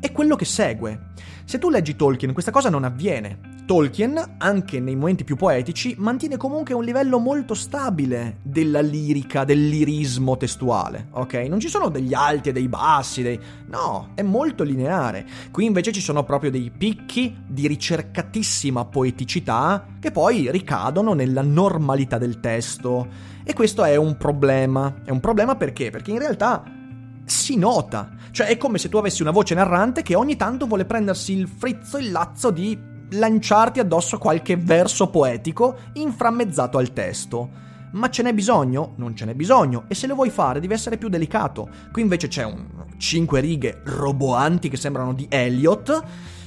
e 0.00 0.12
quello 0.12 0.34
che 0.36 0.44
segue. 0.44 1.08
Se 1.44 1.58
tu 1.58 1.68
leggi 1.68 1.96
Tolkien 1.96 2.32
questa 2.32 2.50
cosa 2.50 2.70
non 2.70 2.84
avviene. 2.84 3.58
Tolkien, 3.66 4.36
anche 4.38 4.80
nei 4.80 4.96
momenti 4.96 5.22
più 5.22 5.36
poetici, 5.36 5.94
mantiene 5.98 6.36
comunque 6.36 6.74
un 6.74 6.82
livello 6.82 7.18
molto 7.18 7.54
stabile 7.54 8.38
della 8.42 8.80
lirica, 8.80 9.44
del 9.44 9.68
lirismo 9.68 10.36
testuale, 10.36 11.08
ok? 11.10 11.34
Non 11.48 11.60
ci 11.60 11.68
sono 11.68 11.88
degli 11.88 12.14
alti 12.14 12.48
e 12.48 12.52
dei 12.52 12.66
bassi, 12.68 13.22
dei... 13.22 13.38
no, 13.66 14.10
è 14.14 14.22
molto 14.22 14.64
lineare. 14.64 15.24
Qui 15.52 15.66
invece 15.66 15.92
ci 15.92 16.00
sono 16.00 16.24
proprio 16.24 16.50
dei 16.50 16.72
picchi 16.76 17.36
di 17.46 17.68
ricercatissima 17.68 18.86
poeticità 18.86 19.86
che 20.00 20.10
poi 20.10 20.50
ricadono 20.50 21.12
nella 21.12 21.42
normalità 21.42 22.18
del 22.18 22.40
testo. 22.40 23.06
E 23.44 23.52
questo 23.54 23.84
è 23.84 23.94
un 23.94 24.16
problema. 24.16 25.02
È 25.04 25.10
un 25.10 25.20
problema 25.20 25.54
perché? 25.54 25.90
Perché 25.90 26.10
in 26.10 26.18
realtà 26.18 26.78
si 27.30 27.56
nota. 27.56 28.10
Cioè 28.30 28.48
è 28.48 28.56
come 28.56 28.78
se 28.78 28.88
tu 28.88 28.96
avessi 28.96 29.22
una 29.22 29.30
voce 29.30 29.54
narrante 29.54 30.02
che 30.02 30.14
ogni 30.14 30.36
tanto 30.36 30.66
vuole 30.66 30.84
prendersi 30.84 31.32
il 31.32 31.48
frizzo 31.48 31.98
il 31.98 32.10
lazzo 32.10 32.50
di 32.50 32.78
lanciarti 33.12 33.80
addosso 33.80 34.18
qualche 34.18 34.56
verso 34.56 35.08
poetico 35.08 35.76
inframmezzato 35.94 36.78
al 36.78 36.92
testo. 36.92 37.68
Ma 37.92 38.08
ce 38.08 38.22
n'è 38.22 38.32
bisogno? 38.32 38.92
Non 38.96 39.16
ce 39.16 39.24
n'è 39.24 39.34
bisogno. 39.34 39.84
E 39.88 39.94
se 39.94 40.06
lo 40.06 40.14
vuoi 40.14 40.30
fare 40.30 40.60
devi 40.60 40.74
essere 40.74 40.96
più 40.96 41.08
delicato. 41.08 41.68
Qui 41.90 42.02
invece 42.02 42.28
c'è 42.28 42.44
un 42.44 42.66
5 42.96 43.40
righe 43.40 43.80
roboanti 43.84 44.68
che 44.68 44.76
sembrano 44.76 45.12
di 45.12 45.26
Elliot. 45.28 46.02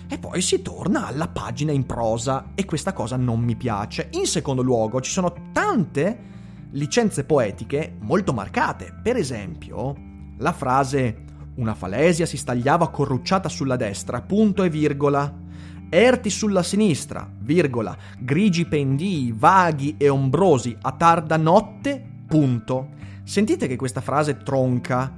E 0.07 0.17
poi 0.19 0.41
si 0.41 0.61
torna 0.61 1.07
alla 1.07 1.27
pagina 1.27 1.71
in 1.71 1.85
prosa 1.85 2.51
e 2.55 2.65
questa 2.65 2.93
cosa 2.93 3.17
non 3.17 3.39
mi 3.39 3.55
piace. 3.55 4.09
In 4.11 4.25
secondo 4.25 4.61
luogo 4.61 5.01
ci 5.01 5.11
sono 5.11 5.33
tante 5.51 6.31
licenze 6.71 7.23
poetiche 7.23 7.95
molto 7.99 8.31
marcate. 8.33 8.93
Per 9.01 9.15
esempio, 9.15 10.11
la 10.43 10.51
frase 10.51 11.23
una 11.55 11.73
falesia 11.73 12.25
si 12.25 12.35
stagliava 12.35 12.89
corrucciata 12.89 13.47
sulla 13.47 13.77
destra, 13.77 14.21
punto 14.21 14.63
e 14.63 14.69
virgola. 14.69 15.41
Erti 15.89 16.29
sulla 16.29 16.63
sinistra, 16.63 17.29
virgola, 17.39 17.95
grigi 18.17 18.65
pendii, 18.65 19.31
vaghi 19.31 19.95
e 19.97 20.09
ombrosi 20.09 20.75
a 20.81 20.91
tarda 20.91 21.37
notte, 21.37 22.03
punto. 22.27 22.89
Sentite 23.23 23.67
che 23.67 23.75
questa 23.75 24.01
frase 24.01 24.37
tronca 24.37 25.13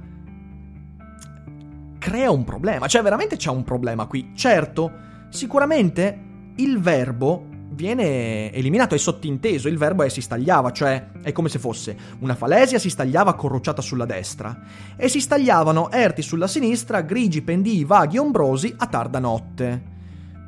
crea 1.98 2.30
un 2.30 2.44
problema, 2.44 2.86
cioè 2.86 3.02
veramente 3.02 3.36
c'è 3.36 3.50
un 3.50 3.64
problema 3.64 4.06
qui. 4.06 4.32
Certo, 4.34 4.92
sicuramente 5.30 6.20
il 6.56 6.78
verbo 6.78 7.46
viene 7.76 8.50
eliminato, 8.52 8.94
è 8.94 8.98
sottinteso, 8.98 9.68
il 9.68 9.76
verbo 9.76 10.02
è 10.02 10.08
si 10.08 10.22
stagliava, 10.22 10.72
cioè 10.72 11.10
è 11.22 11.30
come 11.32 11.50
se 11.50 11.58
fosse 11.58 11.96
una 12.20 12.34
falesia 12.34 12.78
si 12.78 12.88
stagliava 12.88 13.34
corrucciata 13.34 13.82
sulla 13.82 14.06
destra 14.06 14.58
e 14.96 15.08
si 15.08 15.20
stagliavano 15.20 15.90
erti 15.90 16.22
sulla 16.22 16.46
sinistra, 16.48 17.02
grigi 17.02 17.42
pendii 17.42 17.84
vaghi 17.84 18.16
ombrosi 18.16 18.74
a 18.76 18.86
tarda 18.86 19.18
notte. 19.18 19.94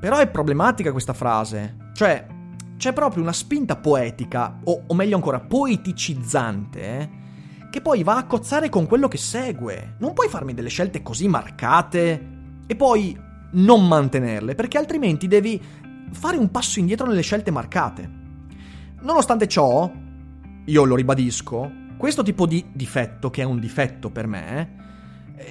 Però 0.01 0.17
è 0.17 0.29
problematica 0.29 0.91
questa 0.91 1.13
frase. 1.13 1.91
Cioè, 1.93 2.27
c'è 2.79 2.93
proprio 2.93 3.23
una 3.23 3.33
spinta 3.33 3.77
poetica, 3.77 4.61
o, 4.65 4.85
o 4.87 4.95
meglio 4.95 5.17
ancora, 5.17 5.41
poeticizzante, 5.41 6.81
eh, 6.81 7.09
che 7.71 7.81
poi 7.83 8.03
va 8.05 8.17
a 8.17 8.25
cozzare 8.25 8.69
con 8.71 8.87
quello 8.87 9.09
che 9.09 9.19
segue. 9.19 9.97
Non 9.99 10.15
puoi 10.15 10.29
farmi 10.29 10.55
delle 10.55 10.69
scelte 10.69 11.03
così 11.03 11.29
marcate 11.29 12.27
e 12.67 12.77
poi 12.77 13.19
non 13.51 13.87
mantenerle, 13.87 14.55
perché 14.55 14.79
altrimenti 14.79 15.27
devi 15.27 15.61
fare 16.13 16.37
un 16.37 16.51
passo 16.51 16.79
indietro 16.79 17.07
nelle 17.07 17.23
scelte 17.23 17.51
marcate. 17.51 18.11
Nonostante 19.01 19.47
ciò, 19.47 19.91
io 20.65 20.85
lo 20.85 20.95
ribadisco, 20.95 21.71
questo 21.97 22.23
tipo 22.23 22.47
di 22.47 22.65
difetto, 22.73 23.31
che 23.31 23.43
è 23.43 23.45
un 23.45 23.59
difetto 23.59 24.11
per 24.11 24.27
me, 24.27 24.77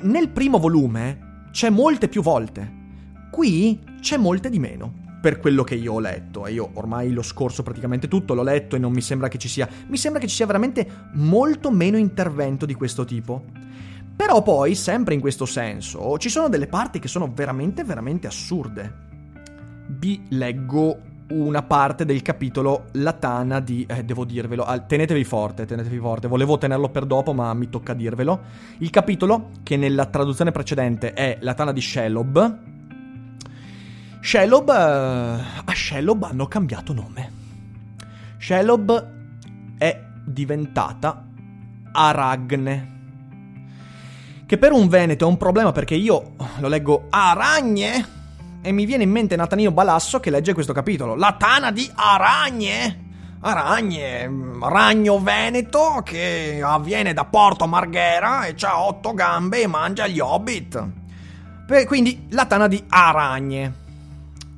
nel 0.01 0.29
primo 0.29 0.59
volume 0.59 1.45
c'è 1.51 1.69
molte 1.69 2.07
più 2.07 2.21
volte. 2.21 2.75
Qui 3.31 3.83
c'è 3.99 4.17
molte 4.17 4.49
di 4.49 4.59
meno 4.59 5.05
per 5.21 5.39
quello 5.39 5.63
che 5.63 5.75
io 5.75 5.93
ho 5.93 5.99
letto 5.99 6.45
e 6.45 6.53
io 6.53 6.69
ormai 6.73 7.11
lo 7.11 7.21
scorso 7.21 7.63
praticamente 7.63 8.07
tutto 8.07 8.33
l'ho 8.33 8.43
letto 8.43 8.75
e 8.75 8.79
non 8.79 8.93
mi 8.93 9.01
sembra 9.01 9.27
che 9.27 9.37
ci 9.37 9.47
sia 9.47 9.67
mi 9.87 9.97
sembra 9.97 10.21
che 10.21 10.27
ci 10.27 10.35
sia 10.35 10.45
veramente 10.45 10.87
molto 11.13 11.71
meno 11.71 11.97
intervento 11.97 12.65
di 12.65 12.73
questo 12.73 13.03
tipo. 13.03 13.43
Però 14.15 14.41
poi, 14.41 14.73
sempre 14.73 15.13
in 15.13 15.19
questo 15.19 15.45
senso, 15.45 16.17
ci 16.17 16.29
sono 16.29 16.49
delle 16.49 16.67
parti 16.67 16.97
che 16.97 17.07
sono 17.07 17.31
veramente 17.31 17.83
veramente 17.83 18.25
assurde. 18.25 19.05
Vi 19.87 20.25
leggo 20.29 20.99
una 21.29 21.63
parte 21.63 22.05
del 22.05 22.21
capitolo 22.21 22.85
La 22.93 23.13
Tana 23.13 23.59
di... 23.59 23.85
Eh, 23.87 24.03
devo 24.03 24.25
dirvelo, 24.25 24.65
tenetevi 24.85 25.23
forte, 25.23 25.65
tenetevi 25.65 25.97
forte, 25.97 26.27
volevo 26.27 26.57
tenerlo 26.57 26.89
per 26.89 27.05
dopo 27.05 27.33
ma 27.33 27.53
mi 27.53 27.69
tocca 27.69 27.93
dirvelo. 27.93 28.41
Il 28.79 28.89
capitolo, 28.89 29.51
che 29.63 29.77
nella 29.77 30.05
traduzione 30.05 30.51
precedente 30.51 31.13
è 31.13 31.37
La 31.41 31.53
Tana 31.53 31.71
di 31.71 31.81
Shelob, 31.81 32.59
Shelob, 34.21 34.69
eh, 34.69 34.73
a 34.73 35.73
Shelob 35.73 36.23
hanno 36.23 36.47
cambiato 36.47 36.93
nome. 36.93 37.31
Shelob 38.37 39.07
è 39.77 40.03
diventata 40.25 41.25
Aragne. 41.93 42.95
Che 44.45 44.57
per 44.57 44.71
un 44.71 44.87
veneto 44.87 45.25
è 45.25 45.27
un 45.27 45.37
problema 45.37 45.71
perché 45.71 45.95
io 45.95 46.35
lo 46.59 46.67
leggo 46.67 47.07
Aragne 47.09 48.15
e 48.61 48.71
mi 48.71 48.85
viene 48.85 49.03
in 49.03 49.11
mente 49.11 49.35
Natanino 49.35 49.71
Balasso 49.71 50.19
che 50.19 50.29
legge 50.29 50.53
questo 50.53 50.73
capitolo. 50.73 51.15
La 51.15 51.35
tana 51.37 51.71
di 51.71 51.89
Aragne. 51.93 53.05
Aragne, 53.39 54.29
ragno 54.61 55.19
veneto 55.19 56.01
che 56.03 56.59
avviene 56.63 57.13
da 57.13 57.25
Porto 57.25 57.67
Marghera 57.67 58.45
e 58.45 58.55
ha 58.59 58.83
otto 58.83 59.13
gambe 59.13 59.61
e 59.61 59.67
mangia 59.67 60.07
gli 60.07 60.19
hobbit. 60.19 60.85
Quindi 61.85 62.27
la 62.31 62.45
tana 62.45 62.67
di 62.67 62.83
Aragne. 62.87 63.85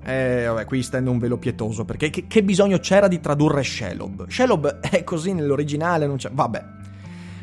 Eh, 0.02 0.46
vabbè, 0.48 0.66
qui 0.66 0.82
stendo 0.82 1.12
un 1.12 1.20
velo 1.20 1.38
pietoso 1.38 1.84
perché 1.84 2.10
che, 2.10 2.26
che 2.26 2.42
bisogno 2.42 2.80
c'era 2.80 3.08
di 3.08 3.20
tradurre 3.20 3.64
Shelob? 3.64 4.28
Shelob 4.30 4.80
è 4.80 5.04
così 5.04 5.34
nell'originale, 5.34 6.08
non 6.08 6.16
c'è. 6.16 6.30
Vabbè. 6.32 6.64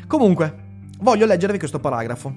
Comunque, 0.07 0.55
voglio 0.99 1.25
leggervi 1.25 1.59
questo 1.59 1.79
paragrafo. 1.79 2.33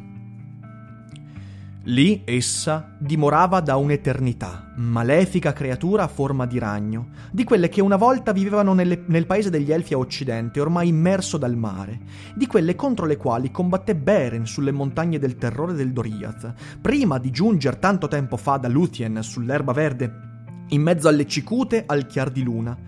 Lì 1.91 2.23
essa 2.25 2.95
dimorava 3.01 3.59
da 3.59 3.75
un'eternità, 3.75 4.75
malefica 4.77 5.53
creatura 5.53 6.05
a 6.05 6.09
forma 6.09 6.47
di 6.47 6.57
ragno, 6.57 7.09
di 7.33 7.43
quelle 7.43 7.69
che 7.69 7.81
una 7.81 7.97
volta 7.97 8.31
vivevano 8.31 8.75
nelle, 8.75 9.03
nel 9.07 9.27
paese 9.27 9.51
degli 9.51 9.73
Elfi 9.73 9.95
a 9.95 9.99
occidente, 9.99 10.61
ormai 10.61 10.87
immerso 10.87 11.37
dal 11.37 11.57
mare, 11.57 11.99
di 12.37 12.47
quelle 12.47 12.77
contro 12.77 13.07
le 13.07 13.17
quali 13.17 13.51
combatté 13.51 13.97
Beren 13.97 14.47
sulle 14.47 14.71
montagne 14.71 15.19
del 15.19 15.35
terrore 15.35 15.73
del 15.73 15.93
Doriath, 15.93 16.55
prima 16.81 17.19
di 17.19 17.33
giungere 17.33 17.81
tanto 17.81 18.07
tempo 18.07 18.37
fa 18.37 18.57
da 18.57 18.69
Luthien 18.69 19.21
sull'erba 19.21 19.73
verde, 19.73 20.29
in 20.69 20.83
mezzo 20.83 21.09
alle 21.09 21.27
cicute 21.27 21.83
al 21.87 22.07
chiar 22.07 22.31
di 22.31 22.45
luna, 22.45 22.79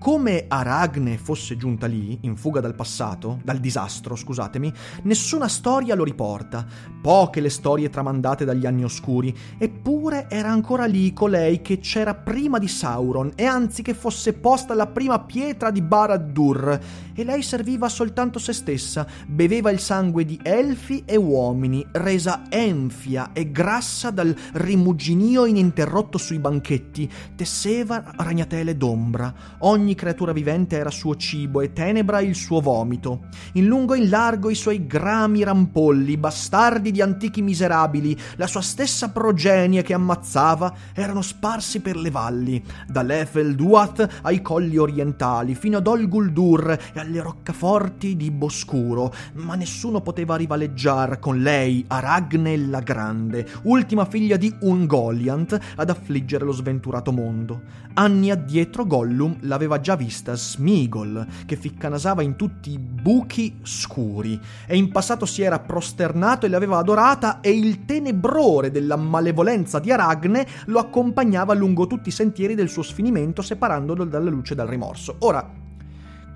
come 0.00 0.46
Aragne 0.48 1.18
fosse 1.18 1.58
giunta 1.58 1.86
lì, 1.86 2.20
in 2.22 2.34
fuga 2.34 2.60
dal 2.60 2.74
passato, 2.74 3.38
dal 3.44 3.58
disastro, 3.58 4.16
scusatemi, 4.16 4.72
nessuna 5.02 5.46
storia 5.46 5.94
lo 5.94 6.04
riporta, 6.04 6.66
poche 7.02 7.42
le 7.42 7.50
storie 7.50 7.90
tramandate 7.90 8.46
dagli 8.46 8.64
anni 8.64 8.82
oscuri, 8.82 9.36
eppure 9.58 10.26
era 10.30 10.48
ancora 10.48 10.86
lì 10.86 11.12
colei 11.12 11.60
che 11.60 11.80
c'era 11.80 12.14
prima 12.14 12.58
di 12.58 12.66
Sauron, 12.66 13.32
e 13.34 13.44
anzi 13.44 13.82
che 13.82 13.92
fosse 13.92 14.32
posta 14.32 14.72
la 14.72 14.86
prima 14.86 15.20
pietra 15.20 15.70
di 15.70 15.82
Barad-dûr, 15.82 16.80
e 17.14 17.22
lei 17.22 17.42
serviva 17.42 17.90
soltanto 17.90 18.38
se 18.38 18.54
stessa, 18.54 19.06
beveva 19.26 19.70
il 19.70 19.80
sangue 19.80 20.24
di 20.24 20.40
elfi 20.42 21.02
e 21.04 21.16
uomini, 21.16 21.86
resa 21.92 22.44
enfia 22.48 23.32
e 23.34 23.50
grassa 23.50 24.10
dal 24.10 24.34
rimuginio 24.52 25.44
ininterrotto 25.44 26.16
sui 26.16 26.38
banchetti, 26.38 27.06
tesseva 27.36 28.02
ragnatele 28.16 28.78
d'ombra, 28.78 29.34
ogni 29.58 29.88
ogni 29.90 29.94
creatura 29.96 30.32
vivente 30.32 30.76
era 30.76 30.90
suo 30.90 31.16
cibo 31.16 31.60
e 31.60 31.72
tenebra 31.72 32.20
il 32.20 32.36
suo 32.36 32.60
vomito. 32.60 33.26
In 33.54 33.66
lungo 33.66 33.94
e 33.94 33.98
in 33.98 34.08
largo 34.08 34.48
i 34.50 34.54
suoi 34.54 34.86
grami 34.86 35.42
rampolli, 35.42 36.16
bastardi 36.16 36.92
di 36.92 37.02
antichi 37.02 37.42
miserabili, 37.42 38.16
la 38.36 38.46
sua 38.46 38.60
stessa 38.60 39.10
progenie 39.10 39.82
che 39.82 39.94
ammazzava, 39.94 40.72
erano 40.94 41.22
sparsi 41.22 41.80
per 41.80 41.96
le 41.96 42.10
valli, 42.10 42.62
dall'Efel 42.86 43.56
Duat 43.56 44.20
ai 44.22 44.40
colli 44.42 44.76
orientali, 44.76 45.56
fino 45.56 45.78
ad 45.78 45.86
Ol 45.86 46.08
Guldur 46.08 46.70
e 46.70 47.00
alle 47.00 47.20
roccaforti 47.20 48.16
di 48.16 48.30
Boscuro, 48.30 49.12
ma 49.34 49.56
nessuno 49.56 50.02
poteva 50.02 50.36
rivaleggiar 50.36 51.18
con 51.18 51.40
lei, 51.40 51.84
Aragne 51.88 52.56
la 52.56 52.80
Grande, 52.80 53.44
ultima 53.62 54.04
figlia 54.04 54.36
di 54.36 54.54
Ungoliant, 54.60 55.58
ad 55.74 55.90
affliggere 55.90 56.44
lo 56.44 56.52
sventurato 56.52 57.10
mondo. 57.10 57.62
Anni 57.94 58.30
addietro 58.30 58.86
Gollum 58.86 59.38
l'aveva 59.40 59.79
già 59.80 59.96
vista 59.96 60.34
Smigol, 60.34 61.26
che 61.46 61.56
ficcanasava 61.56 62.22
in 62.22 62.36
tutti 62.36 62.70
i 62.70 62.78
buchi 62.78 63.58
scuri, 63.62 64.40
e 64.66 64.76
in 64.76 64.90
passato 64.90 65.26
si 65.26 65.42
era 65.42 65.58
prosternato 65.58 66.46
e 66.46 66.48
l'aveva 66.48 66.78
adorata, 66.78 67.40
e 67.40 67.50
il 67.50 67.84
tenebrore 67.84 68.70
della 68.70 68.96
malevolenza 68.96 69.78
di 69.78 69.90
Aragne 69.90 70.46
lo 70.66 70.78
accompagnava 70.78 71.54
lungo 71.54 71.86
tutti 71.86 72.08
i 72.08 72.12
sentieri 72.12 72.54
del 72.54 72.68
suo 72.68 72.82
sfinimento, 72.82 73.42
separandolo 73.42 74.04
dalla 74.04 74.30
luce 74.30 74.52
e 74.52 74.56
dal 74.56 74.68
rimorso. 74.68 75.16
Ora, 75.20 75.48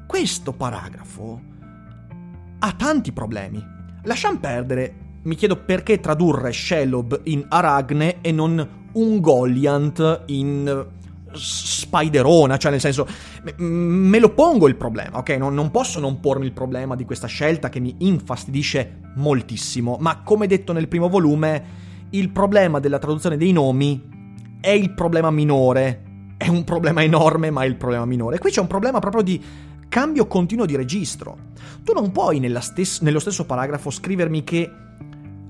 questo 0.07 0.53
paragrafo 0.53 1.41
ha 2.59 2.73
tanti 2.73 3.13
problemi. 3.13 3.65
Lasciamo 4.03 4.39
perdere 4.39 5.03
mi 5.25 5.37
chiedo 5.37 5.57
perché 5.57 6.01
tradurre 6.01 6.53
Shelob 6.53 7.21
in 7.25 7.47
Aragne 7.49 8.21
e 8.21 8.31
non 8.31 8.83
Ungoliant 8.93 10.25
in 10.27 10.87
spiderona, 11.35 12.57
cioè 12.57 12.71
nel 12.71 12.81
senso 12.81 13.07
me 13.57 14.19
lo 14.19 14.31
pongo 14.31 14.69
il 14.69 14.77
problema, 14.77 15.19
ok? 15.19 15.31
Non, 15.31 15.55
non, 15.55 15.71
posso 15.71 16.01
non 16.01 16.21
pormi 16.21 16.47
il 16.47 16.53
problema 16.53 16.95
di 16.95 17.05
questa 17.05 17.27
scelta 17.27 17.69
che 17.69 17.81
mi 17.81 17.95
infastidisce 17.99 19.01
moltissimo, 19.17 19.97
ma 20.01 20.23
come 20.23 20.47
detto 20.47 20.73
nel 20.73 20.89
primo 20.89 21.09
volume, 21.09 21.83
il 22.11 22.31
problema 22.31 22.81
della 22.81 22.99
traduzione 22.99 23.37
dei 23.37 23.53
nomi 23.53 24.13
è 24.61 24.71
il 24.71 24.93
problema 24.95 25.31
minore. 25.31 26.03
È 26.37 26.49
un 26.49 26.65
problema 26.65 27.03
enorme, 27.03 27.51
ma 27.51 27.63
è 27.63 27.67
il 27.67 27.77
problema 27.77 28.05
minore. 28.05 28.39
Qui 28.39 28.51
c'è 28.51 28.61
un 28.61 28.67
problema 28.67 28.99
proprio 28.99 29.23
di 29.23 29.43
cambio 29.89 30.27
continuo 30.27 30.67
di 30.67 30.75
registro. 30.75 31.37
Tu 31.85 31.93
non 31.93 32.11
puoi 32.11 32.41
stes- 32.61 33.01
nello 33.01 33.19
stesso 33.19 33.45
paragrafo 33.45 33.91
scrivermi 33.91 34.43
che 34.43 34.71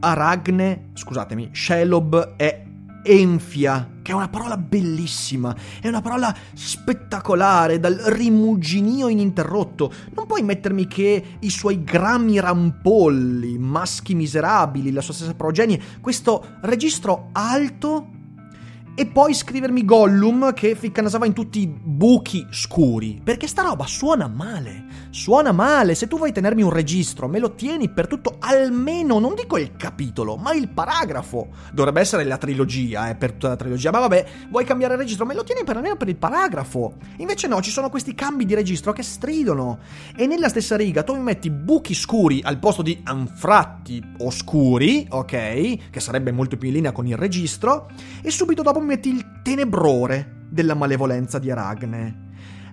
Aragne, 0.01 0.91
scusatemi, 0.93 1.51
Shelob 1.53 2.37
è 2.37 2.63
enfia, 3.05 3.99
che 4.03 4.13
è 4.13 4.15
una 4.15 4.29
parola 4.29 4.57
bellissima, 4.57 5.55
è 5.81 5.89
una 5.89 6.01
parola 6.01 6.35
spettacolare, 6.55 7.79
dal 7.79 7.95
rimuginio 7.95 9.09
ininterrotto. 9.09 9.93
Non 10.15 10.27
puoi 10.27 10.43
mettermi 10.43 10.87
che 10.87 11.37
i 11.39 11.51
suoi 11.51 11.85
grammi 11.85 12.41
rampolli, 12.41 13.59
maschi 13.59 14.15
miserabili, 14.15 14.91
la 14.91 15.03
sua 15.03 15.15
stessa 15.15 15.35
progenie, 15.35 15.81
questo 16.01 16.57
registro 16.63 17.29
alto 17.33 18.14
e 18.97 19.07
poi 19.07 19.35
scrivermi 19.35 19.85
Gollum 19.85 20.53
che 20.53 20.77
ficcanasava 20.77 21.27
in 21.27 21.33
tutti 21.33 21.61
i 21.61 21.67
buchi 21.67 22.47
scuri. 22.51 23.21
Perché 23.23 23.49
sta 23.49 23.63
roba 23.63 23.87
suona 23.87 24.29
male. 24.29 24.85
Suona 25.11 25.51
male. 25.51 25.97
Se 25.97 26.07
tu 26.07 26.17
vuoi 26.17 26.31
tenermi 26.31 26.63
un 26.63 26.71
registro, 26.71 27.27
me 27.27 27.41
lo 27.41 27.55
tieni 27.55 27.89
per 27.89 28.07
tutto, 28.07 28.37
almeno, 28.39 29.19
non 29.19 29.35
dico 29.35 29.59
il 29.59 29.73
capitolo, 29.77 30.37
ma 30.37 30.53
il 30.53 30.69
paragrafo. 30.69 31.49
Dovrebbe 31.73 32.01
essere 32.01 32.23
la 32.23 32.37
trilogia, 32.37 33.11
eh, 33.11 33.17
per 33.17 33.33
tutta 33.33 33.49
la 33.49 33.57
trilogia. 33.57 33.91
Ma 33.91 33.99
vabbè, 33.99 34.27
vuoi 34.51 34.65
cambiare 34.65 34.95
registro, 34.95 35.27
me 35.27 35.35
lo 35.35 35.43
tieni 35.43 35.65
per 35.65 35.77
almeno 35.77 35.97
per 35.97 36.09
il 36.09 36.17
paragrafo. 36.17 36.95
Invece 37.17 37.49
no, 37.49 37.61
ci 37.61 37.71
sono 37.71 37.91
questi 37.91 38.15
cambi 38.15 38.45
di 38.45 38.55
registro 38.55 38.93
che 38.93 39.03
stridono. 39.03 39.81
E 40.15 40.27
nella 40.29 40.49
stessa 40.49 40.77
riga 40.77 41.03
tu 41.03 41.15
mi 41.15 41.23
metti 41.23 41.51
buchi 41.51 41.95
scuri 41.95 42.43
al 42.45 42.59
posto 42.59 42.83
di 42.83 43.01
anfratti 43.03 44.01
oscuri, 44.19 45.07
ok? 45.11 45.91
Che 45.91 46.01
sarebbe 46.01 46.31
molto 46.31 46.57
più 46.57 46.69
in 46.69 46.75
linea 46.75 46.93
con 46.93 47.09
il 47.09 47.17
registro. 47.17 47.91
E 48.23 48.31
subito 48.31 48.63
dopo 48.63 48.83
metti 48.85 49.09
il 49.09 49.41
tenebrore 49.43 50.47
della 50.49 50.75
malevolenza 50.75 51.39
di 51.39 51.51
Aragne. 51.51 52.23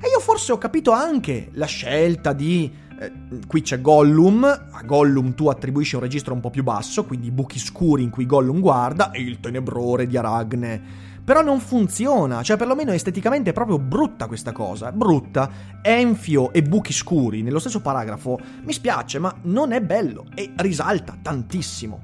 E 0.01 0.07
io 0.07 0.19
forse 0.19 0.51
ho 0.51 0.57
capito 0.57 0.91
anche 0.91 1.49
la 1.53 1.65
scelta 1.65 2.33
di... 2.33 2.71
Eh, 2.99 3.11
qui 3.47 3.61
c'è 3.61 3.81
Gollum, 3.81 4.43
a 4.43 4.81
Gollum 4.83 5.33
tu 5.33 5.47
attribuisci 5.47 5.95
un 5.95 6.01
registro 6.01 6.33
un 6.33 6.39
po' 6.39 6.49
più 6.49 6.63
basso, 6.63 7.05
quindi 7.05 7.31
buchi 7.31 7.59
scuri 7.59 8.03
in 8.03 8.09
cui 8.09 8.25
Gollum 8.25 8.59
guarda, 8.59 9.11
e 9.11 9.21
il 9.21 9.39
tenebrore 9.39 10.07
di 10.07 10.17
Aragne. 10.17 11.09
Però 11.23 11.43
non 11.43 11.59
funziona, 11.59 12.41
cioè 12.41 12.57
perlomeno 12.57 12.91
esteticamente 12.91 13.51
è 13.51 13.53
proprio 13.53 13.77
brutta 13.77 14.25
questa 14.25 14.51
cosa, 14.51 14.91
brutta. 14.91 15.49
Enfio 15.83 16.51
e 16.51 16.63
buchi 16.63 16.93
scuri 16.93 17.43
nello 17.43 17.59
stesso 17.59 17.79
paragrafo 17.79 18.39
mi 18.63 18.73
spiace, 18.73 19.19
ma 19.19 19.33
non 19.43 19.71
è 19.71 19.81
bello 19.81 20.25
e 20.33 20.51
risalta 20.55 21.15
tantissimo. 21.21 22.01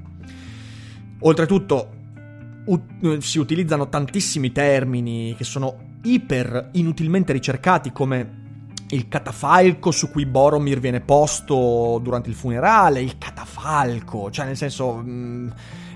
Oltretutto, 1.20 1.97
ut- 2.68 3.18
si 3.18 3.38
utilizzano 3.38 3.88
tantissimi 3.88 4.52
termini 4.52 5.34
che 5.36 5.44
sono 5.44 5.96
iper 6.02 6.70
inutilmente 6.72 7.32
ricercati 7.32 7.92
come 7.92 8.46
il 8.90 9.08
catafalco 9.08 9.90
su 9.90 10.10
cui 10.10 10.24
Boromir 10.24 10.80
viene 10.80 11.00
posto 11.00 12.00
durante 12.02 12.30
il 12.30 12.34
funerale, 12.34 13.00
il 13.00 13.18
catafalco, 13.18 14.30
cioè 14.30 14.46
nel 14.46 14.56
senso 14.56 14.94
mh, 14.94 15.10
mm, 15.10 15.48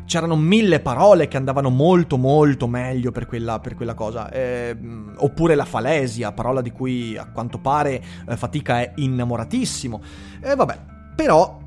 c'erano 0.05 0.37
mille 0.37 0.81
parole 0.81 1.29
che 1.29 1.38
andavano 1.38 1.71
molto 1.71 2.19
molto 2.19 2.67
meglio 2.67 3.11
per 3.11 3.26
quella, 3.26 3.61
per 3.61 3.75
quella 3.75 3.95
cosa, 3.95 4.31
eh, 4.31 4.76
oppure 5.17 5.55
la 5.55 5.64
falesia, 5.64 6.33
parola 6.33 6.61
di 6.61 6.71
cui 6.71 7.17
a 7.17 7.26
quanto 7.26 7.59
pare 7.59 8.02
eh, 8.29 8.37
Fatica 8.37 8.81
è 8.81 8.93
innamoratissimo, 8.97 10.02
e 10.41 10.50
eh, 10.50 10.55
vabbè, 10.55 10.81
però 11.17 11.61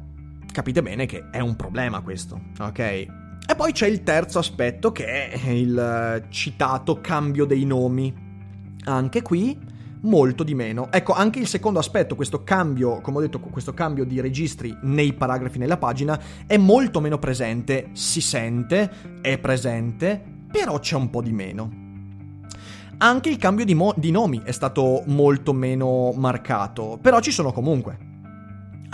capite 0.51 0.81
bene 0.83 1.05
che 1.05 1.29
è 1.31 1.39
un 1.39 1.55
problema 1.55 2.01
questo, 2.01 2.39
ok? 2.59 3.23
E 3.47 3.55
poi 3.55 3.71
c'è 3.73 3.87
il 3.87 4.01
terzo 4.01 4.39
aspetto 4.39 4.91
che 4.91 5.29
è 5.29 5.49
il 5.49 5.77
eh, 5.77 6.25
citato 6.29 6.99
cambio 6.99 7.45
dei 7.45 7.63
nomi. 7.63 8.13
Anche 8.85 9.21
qui 9.21 9.57
molto 10.01 10.43
di 10.43 10.55
meno. 10.55 10.91
Ecco, 10.91 11.13
anche 11.13 11.39
il 11.39 11.47
secondo 11.47 11.79
aspetto, 11.79 12.15
questo 12.15 12.43
cambio, 12.43 13.01
come 13.01 13.17
ho 13.17 13.21
detto, 13.21 13.39
questo 13.39 13.73
cambio 13.73 14.05
di 14.05 14.19
registri 14.19 14.75
nei 14.81 15.13
paragrafi 15.13 15.57
nella 15.57 15.77
pagina 15.77 16.19
è 16.47 16.57
molto 16.57 16.99
meno 16.99 17.19
presente, 17.19 17.89
si 17.93 18.21
sente, 18.21 19.19
è 19.21 19.37
presente, 19.37 20.21
però 20.51 20.79
c'è 20.79 20.95
un 20.95 21.09
po' 21.09 21.21
di 21.21 21.31
meno. 21.31 21.83
Anche 22.97 23.29
il 23.29 23.37
cambio 23.37 23.65
di, 23.65 23.75
mo- 23.75 23.93
di 23.97 24.09
nomi 24.09 24.41
è 24.43 24.51
stato 24.51 25.03
molto 25.07 25.53
meno 25.53 26.13
marcato, 26.15 26.97
però 27.01 27.19
ci 27.19 27.31
sono 27.31 27.51
comunque. 27.51 28.13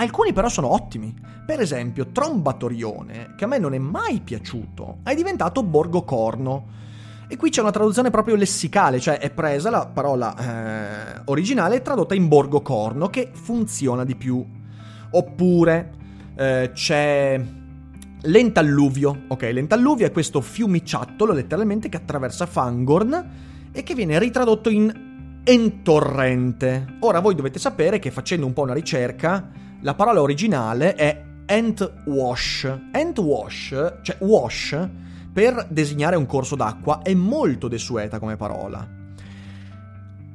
Alcuni 0.02 0.34
però 0.34 0.50
sono 0.50 0.74
ottimi. 0.74 1.14
Per 1.46 1.60
esempio, 1.60 2.08
Trombatorione, 2.08 3.36
che 3.38 3.44
a 3.44 3.48
me 3.48 3.60
non 3.60 3.76
è 3.76 3.78
mai 3.78 4.20
piaciuto, 4.20 4.98
è 5.04 5.14
diventato 5.14 5.62
Borgo 5.62 6.04
Corno. 6.04 6.80
E 7.28 7.38
qui 7.38 7.52
c'è 7.52 7.62
una 7.62 7.70
traduzione 7.70 8.10
proprio 8.10 8.36
lessicale, 8.36 9.00
cioè 9.00 9.20
è 9.20 9.30
presa 9.30 9.70
la 9.70 9.86
parola 9.86 10.36
eh, 10.36 11.22
originale 11.26 11.76
e 11.76 11.82
tradotta 11.84 12.16
in 12.16 12.28
Borgo 12.28 12.62
Corno, 12.62 13.10
che 13.10 13.30
funziona 13.32 14.04
di 14.04 14.16
più. 14.16 14.44
Oppure 15.12 15.92
eh, 16.36 16.72
c'è 16.74 17.40
Lentalluvio. 18.22 19.26
Ok, 19.28 19.44
Lentalluvio 19.54 20.08
è 20.08 20.12
questo 20.12 20.42
fiumiciattolo 20.42 21.32
letteralmente 21.32 21.90
che 21.90 21.98
attraversa 21.98 22.48
Fangorn 22.48 23.30
e 23.72 23.84
che 23.84 23.94
viene 23.94 24.18
ritradotto 24.18 24.70
in 24.70 25.42
Entorrente. 25.44 26.98
Ora 27.02 27.20
voi 27.20 27.36
dovete 27.36 27.60
sapere 27.60 28.00
che 28.00 28.10
facendo 28.10 28.48
un 28.48 28.54
po' 28.54 28.64
una 28.64 28.74
ricerca 28.74 29.70
la 29.82 29.94
parola 29.96 30.22
originale 30.22 30.94
è 30.96 31.24
Entwash. 31.46 32.80
Entwash, 32.92 33.94
cioè 34.02 34.18
wash, 34.20 34.90
per 35.34 35.68
designare 35.70 36.16
un 36.16 36.26
corso 36.26 36.56
d'acqua, 36.56 37.02
è 37.02 37.14
molto 37.14 37.68
desueta 37.68 38.20
come 38.20 38.36
parola. 38.36 38.88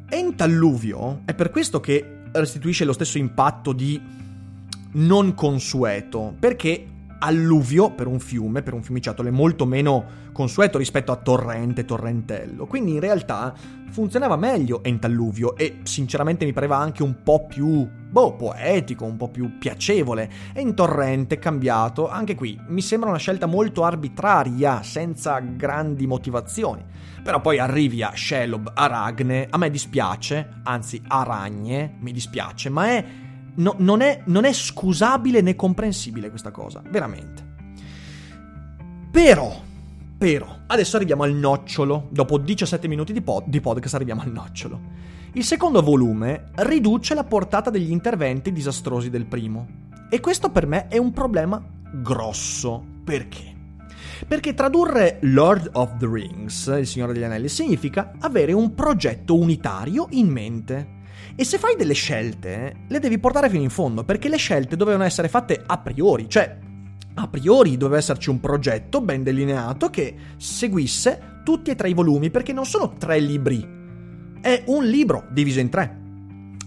Entalluvio 0.09 1.23
è 1.25 1.35
per 1.35 1.51
questo 1.51 1.81
che 1.81 2.23
restituisce 2.33 2.85
lo 2.85 2.93
stesso 2.93 3.19
impatto 3.19 3.73
di 3.73 4.01
non 4.93 5.35
consueto, 5.35 6.35
perché 6.39 6.87
alluvio 7.27 7.91
per 7.91 8.07
un 8.07 8.21
fiume, 8.21 8.63
per 8.63 8.73
un 8.73 8.83
fiumiciattolo, 8.83 9.29
è 9.29 9.33
molto 9.33 9.67
meno 9.67 10.25
consueto 10.33 10.79
rispetto 10.79 11.11
a 11.11 11.17
torrente, 11.17 11.85
torrentello. 11.85 12.67
Quindi 12.67 12.93
in 12.93 13.01
realtà 13.01 13.53
funzionava 13.91 14.37
meglio 14.37 14.85
Entalluvio 14.85 15.57
e 15.57 15.79
sinceramente 15.83 16.45
mi 16.45 16.53
pareva 16.53 16.77
anche 16.77 17.03
un 17.03 17.23
po' 17.25 17.47
più, 17.47 17.89
boh, 18.09 18.37
poetico, 18.37 19.05
un 19.05 19.17
po' 19.17 19.29
più 19.29 19.59
piacevole. 19.59 20.31
E 20.53 20.61
in 20.61 20.75
torrente 20.75 21.39
cambiato, 21.39 22.09
anche 22.09 22.37
qui 22.37 22.59
mi 22.69 22.81
sembra 22.81 23.09
una 23.09 23.19
scelta 23.19 23.47
molto 23.47 23.83
arbitraria, 23.83 24.83
senza 24.85 25.41
grandi 25.41 26.07
motivazioni. 26.07 26.85
Però 27.25 27.41
poi 27.41 27.59
arrivi 27.59 28.05
a 28.05 28.13
Shelob, 28.15 28.71
Aragne, 28.73 29.49
a 29.51 29.59
me 29.59 29.69
dispiace, 29.69 30.61
anzi 30.63 31.03
Aragne, 31.09 31.97
mi 31.99 32.13
dispiace, 32.13 32.69
ma 32.69 32.87
è 32.87 33.05
no, 33.57 33.75
non, 33.79 34.01
è, 34.01 34.23
non 34.27 34.45
è 34.45 34.53
scusabile 34.53 35.41
né 35.41 35.55
comprensibile 35.55 36.31
questa 36.31 36.51
cosa, 36.51 36.83
veramente. 36.89 37.55
Però, 39.11 39.61
però, 40.19 40.59
adesso 40.67 40.97
arriviamo 40.97 41.23
al 41.23 41.33
nocciolo. 41.33 42.09
Dopo 42.11 42.39
17 42.39 42.87
minuti 42.89 43.13
di, 43.13 43.23
pod- 43.23 43.47
di, 43.47 43.61
podcast 43.61 43.95
arriviamo 43.95 44.23
al 44.23 44.31
nocciolo. 44.31 44.81
Il 45.33 45.45
secondo 45.45 45.83
volume 45.83 46.51
riduce 46.57 47.15
la 47.15 47.25
portata 47.25 47.71
degli 47.71 47.91
interventi 47.91 48.53
disastrosi 48.53 49.11
del 49.11 49.27
primo. 49.27 49.85
E 50.09 50.21
questo 50.21 50.51
per 50.51 50.67
me 50.67 50.89
è 50.89 50.99
un 50.99 51.13
problema 51.13 51.63
grosso. 51.93 52.85
Perché? 53.05 53.55
Perché 54.27 54.55
tradurre 54.55 55.19
Lord 55.23 55.71
of 55.75 55.97
the 55.99 56.09
Rings, 56.11 56.67
il 56.79 56.87
Signore 56.87 57.13
degli 57.13 57.23
Anelli, 57.23 57.49
significa 57.49 58.13
avere 58.19 58.53
un 58.53 58.75
progetto 58.75 59.37
unitario 59.37 60.07
in 60.11 60.29
mente. 60.29 60.95
E 61.35 61.45
se 61.45 61.59
fai 61.59 61.77
delle 61.77 61.95
scelte, 61.95 62.85
le 62.89 62.99
devi 62.99 63.19
portare 63.19 63.49
fino 63.49 63.63
in 63.63 63.71
fondo, 63.71 64.05
perché 64.05 64.29
le 64.29 64.37
scelte 64.37 64.77
dovevano 64.77 65.05
essere 65.05 65.29
fatte 65.29 65.63
a 65.65 65.79
priori, 65.79 66.29
cioè 66.29 66.59
a 67.19 67.29
priori 67.29 67.77
doveva 67.77 67.99
esserci 67.99 68.31
un 68.31 68.41
progetto 68.41 69.01
ben 69.01 69.23
delineato 69.23 69.89
che 69.89 70.15
seguisse 70.37 71.41
tutti 71.45 71.71
e 71.71 71.75
tre 71.75 71.89
i 71.91 71.95
volumi, 71.95 72.31
perché 72.31 72.53
non 72.53 72.67
sono 72.67 72.95
tre 72.95 73.19
libri, 73.21 73.67
è 74.41 74.63
un 74.67 74.85
libro 74.85 75.27
diviso 75.31 75.61
in 75.61 75.69
tre. 75.69 76.01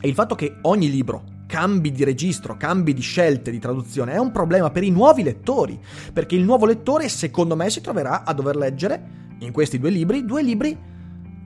E 0.02 0.08
il 0.08 0.14
fatto 0.14 0.36
che 0.36 0.58
ogni 0.62 0.90
libro 0.90 1.24
cambi 1.46 1.92
di 1.92 2.04
registro, 2.04 2.58
cambi 2.58 2.94
di 2.94 3.02
scelte 3.02 3.50
di 3.50 3.60
traduzione 3.60 4.14
è 4.14 4.18
un 4.18 4.32
problema 4.32 4.70
per 4.70 4.84
i 4.84 4.92
nuovi 4.92 5.24
lettori, 5.24 5.80
perché 6.14 6.36
il 6.36 6.44
nuovo 6.44 6.66
lettore 6.66 7.10
secondo 7.10 7.56
me 7.56 7.70
si 7.70 7.82
troverà 7.82 8.24
a 8.24 8.34
dover 8.34 8.56
leggere 8.56 9.18
in 9.40 9.52
questi 9.52 9.80
due 9.80 9.90
libri 9.90 10.26
due 10.26 10.44
libri 10.44 10.78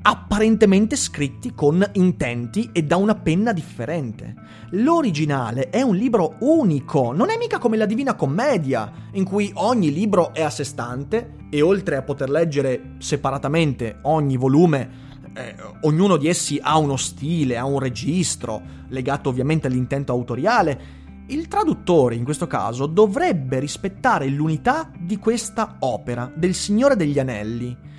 apparentemente 0.05 0.97
scritti 0.97 1.53
con 1.53 1.83
intenti 1.93 2.69
e 2.73 2.83
da 2.83 2.97
una 2.97 3.15
penna 3.15 3.53
differente. 3.53 4.35
L'originale 4.71 5.69
è 5.69 5.81
un 5.81 5.95
libro 5.95 6.35
unico, 6.39 7.13
non 7.13 7.29
è 7.29 7.37
mica 7.37 7.57
come 7.57 7.77
la 7.77 7.85
Divina 7.85 8.13
Commedia, 8.15 8.91
in 9.13 9.23
cui 9.23 9.49
ogni 9.55 9.93
libro 9.93 10.33
è 10.33 10.41
a 10.41 10.49
sé 10.49 10.65
stante 10.65 11.35
e 11.49 11.61
oltre 11.61 11.95
a 11.95 12.01
poter 12.01 12.29
leggere 12.29 12.95
separatamente 12.97 13.99
ogni 14.01 14.35
volume, 14.35 15.01
eh, 15.35 15.55
ognuno 15.83 16.17
di 16.17 16.27
essi 16.27 16.59
ha 16.61 16.77
uno 16.77 16.97
stile, 16.97 17.57
ha 17.57 17.65
un 17.65 17.79
registro, 17.79 18.61
legato 18.89 19.29
ovviamente 19.29 19.67
all'intento 19.67 20.11
autoriale. 20.11 21.01
Il 21.27 21.47
traduttore, 21.47 22.15
in 22.15 22.25
questo 22.25 22.47
caso, 22.47 22.87
dovrebbe 22.87 23.57
rispettare 23.59 24.27
l'unità 24.27 24.91
di 24.99 25.17
questa 25.17 25.77
opera, 25.79 26.29
del 26.35 26.53
Signore 26.53 26.97
degli 26.97 27.19
Anelli, 27.19 27.91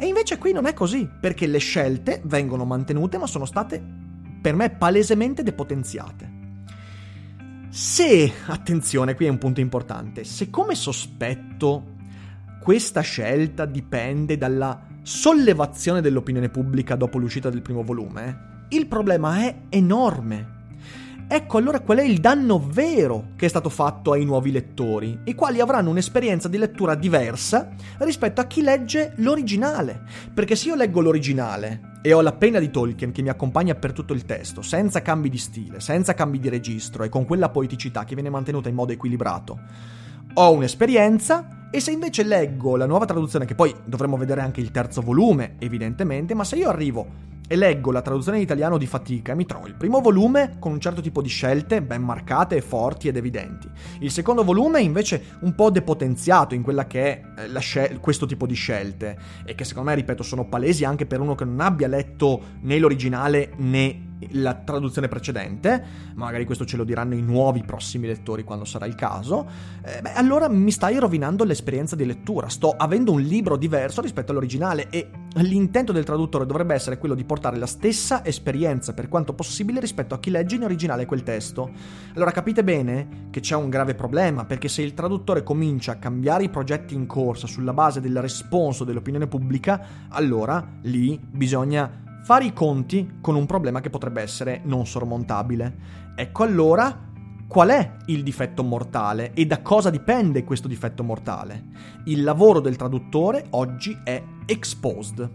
e 0.00 0.06
invece 0.06 0.38
qui 0.38 0.52
non 0.52 0.64
è 0.64 0.72
così, 0.72 1.06
perché 1.20 1.46
le 1.46 1.58
scelte 1.58 2.22
vengono 2.24 2.64
mantenute 2.64 3.18
ma 3.18 3.26
sono 3.26 3.44
state 3.44 3.80
per 4.40 4.54
me 4.54 4.70
palesemente 4.70 5.42
depotenziate. 5.42 6.38
Se, 7.68 8.32
attenzione, 8.46 9.14
qui 9.14 9.26
è 9.26 9.28
un 9.28 9.36
punto 9.36 9.60
importante, 9.60 10.24
se 10.24 10.48
come 10.48 10.74
sospetto 10.74 11.98
questa 12.62 13.02
scelta 13.02 13.66
dipende 13.66 14.38
dalla 14.38 14.86
sollevazione 15.02 16.00
dell'opinione 16.00 16.48
pubblica 16.48 16.96
dopo 16.96 17.18
l'uscita 17.18 17.50
del 17.50 17.62
primo 17.62 17.82
volume, 17.82 18.66
il 18.70 18.86
problema 18.86 19.40
è 19.40 19.54
enorme. 19.68 20.58
Ecco 21.32 21.58
allora 21.58 21.78
qual 21.78 21.98
è 21.98 22.02
il 22.02 22.18
danno 22.18 22.58
vero 22.58 23.28
che 23.36 23.46
è 23.46 23.48
stato 23.48 23.68
fatto 23.68 24.10
ai 24.10 24.24
nuovi 24.24 24.50
lettori, 24.50 25.16
i 25.26 25.36
quali 25.36 25.60
avranno 25.60 25.90
un'esperienza 25.90 26.48
di 26.48 26.58
lettura 26.58 26.96
diversa 26.96 27.68
rispetto 27.98 28.40
a 28.40 28.46
chi 28.46 28.62
legge 28.62 29.12
l'originale. 29.18 30.02
Perché 30.34 30.56
se 30.56 30.66
io 30.66 30.74
leggo 30.74 31.00
l'originale 31.00 31.98
e 32.02 32.12
ho 32.12 32.20
la 32.20 32.32
penna 32.32 32.58
di 32.58 32.68
Tolkien 32.68 33.12
che 33.12 33.22
mi 33.22 33.28
accompagna 33.28 33.76
per 33.76 33.92
tutto 33.92 34.12
il 34.12 34.24
testo, 34.24 34.60
senza 34.60 35.02
cambi 35.02 35.28
di 35.28 35.38
stile, 35.38 35.78
senza 35.78 36.14
cambi 36.14 36.40
di 36.40 36.48
registro 36.48 37.04
e 37.04 37.08
con 37.08 37.24
quella 37.24 37.48
poeticità 37.48 38.02
che 38.02 38.14
viene 38.14 38.28
mantenuta 38.28 38.68
in 38.68 38.74
modo 38.74 38.90
equilibrato, 38.90 39.60
ho 40.34 40.50
un'esperienza 40.50 41.68
e 41.70 41.78
se 41.78 41.92
invece 41.92 42.24
leggo 42.24 42.74
la 42.74 42.86
nuova 42.86 43.04
traduzione, 43.04 43.44
che 43.44 43.54
poi 43.54 43.72
dovremmo 43.84 44.16
vedere 44.16 44.40
anche 44.40 44.60
il 44.60 44.72
terzo 44.72 45.00
volume, 45.00 45.54
evidentemente, 45.60 46.34
ma 46.34 46.42
se 46.42 46.56
io 46.56 46.68
arrivo 46.68 47.29
e 47.52 47.56
leggo 47.56 47.90
la 47.90 48.00
traduzione 48.00 48.36
in 48.36 48.44
italiano 48.44 48.78
di 48.78 48.86
fatica, 48.86 49.34
mi 49.34 49.44
trovo 49.44 49.66
il 49.66 49.74
primo 49.74 50.00
volume 50.00 50.54
con 50.60 50.70
un 50.70 50.78
certo 50.78 51.00
tipo 51.00 51.20
di 51.20 51.28
scelte 51.28 51.82
ben 51.82 52.00
marcate, 52.00 52.60
forti 52.60 53.08
ed 53.08 53.16
evidenti. 53.16 53.68
Il 53.98 54.12
secondo 54.12 54.44
volume 54.44 54.80
invece 54.80 55.38
un 55.40 55.56
po' 55.56 55.68
depotenziato 55.68 56.54
in 56.54 56.62
quella 56.62 56.86
che 56.86 57.02
è 57.02 57.22
eh, 57.52 57.58
scel- 57.58 57.98
questo 57.98 58.24
tipo 58.24 58.46
di 58.46 58.54
scelte 58.54 59.18
e 59.44 59.56
che 59.56 59.64
secondo 59.64 59.90
me, 59.90 59.96
ripeto, 59.96 60.22
sono 60.22 60.44
palesi 60.44 60.84
anche 60.84 61.06
per 61.06 61.18
uno 61.18 61.34
che 61.34 61.44
non 61.44 61.58
abbia 61.58 61.88
letto 61.88 62.40
né 62.60 62.78
l'originale 62.78 63.50
né 63.56 64.09
la 64.32 64.54
traduzione 64.54 65.08
precedente, 65.08 65.84
magari 66.14 66.44
questo 66.44 66.64
ce 66.64 66.76
lo 66.76 66.84
diranno 66.84 67.14
i 67.14 67.22
nuovi 67.22 67.62
prossimi 67.64 68.06
lettori 68.06 68.44
quando 68.44 68.64
sarà 68.64 68.86
il 68.86 68.94
caso, 68.94 69.46
eh, 69.84 70.00
beh, 70.00 70.12
allora 70.12 70.48
mi 70.48 70.70
stai 70.70 70.98
rovinando 70.98 71.44
l'esperienza 71.44 71.96
di 71.96 72.04
lettura. 72.04 72.48
Sto 72.48 72.70
avendo 72.70 73.12
un 73.12 73.20
libro 73.20 73.56
diverso 73.56 74.00
rispetto 74.00 74.32
all'originale 74.32 74.88
e 74.90 75.08
l'intento 75.36 75.92
del 75.92 76.04
traduttore 76.04 76.46
dovrebbe 76.46 76.74
essere 76.74 76.98
quello 76.98 77.14
di 77.14 77.24
portare 77.24 77.56
la 77.56 77.66
stessa 77.66 78.24
esperienza 78.24 78.92
per 78.92 79.08
quanto 79.08 79.32
possibile 79.32 79.80
rispetto 79.80 80.14
a 80.14 80.18
chi 80.18 80.30
legge 80.30 80.56
in 80.56 80.64
originale 80.64 81.06
quel 81.06 81.22
testo. 81.22 81.70
Allora 82.14 82.32
capite 82.32 82.64
bene 82.64 83.28
che 83.30 83.40
c'è 83.40 83.54
un 83.54 83.70
grave 83.70 83.94
problema, 83.94 84.44
perché 84.44 84.68
se 84.68 84.82
il 84.82 84.94
traduttore 84.94 85.42
comincia 85.42 85.92
a 85.92 85.96
cambiare 85.96 86.44
i 86.44 86.50
progetti 86.50 86.94
in 86.94 87.06
corsa 87.06 87.46
sulla 87.46 87.72
base 87.72 88.00
del 88.00 88.20
responso 88.20 88.84
dell'opinione 88.84 89.26
pubblica, 89.26 90.08
allora 90.08 90.66
lì 90.82 91.18
bisogna 91.20 92.08
fare 92.22 92.44
i 92.44 92.52
conti 92.52 93.18
con 93.20 93.34
un 93.34 93.46
problema 93.46 93.80
che 93.80 93.90
potrebbe 93.90 94.22
essere 94.22 94.60
non 94.64 94.86
sormontabile. 94.86 95.76
Ecco 96.14 96.42
allora 96.42 97.08
qual 97.46 97.70
è 97.70 97.96
il 98.06 98.22
difetto 98.22 98.62
mortale 98.62 99.32
e 99.34 99.44
da 99.44 99.60
cosa 99.60 99.90
dipende 99.90 100.44
questo 100.44 100.68
difetto 100.68 101.02
mortale. 101.02 101.64
Il 102.04 102.22
lavoro 102.22 102.60
del 102.60 102.76
traduttore 102.76 103.46
oggi 103.50 103.98
è 104.04 104.22
exposed. 104.46 105.30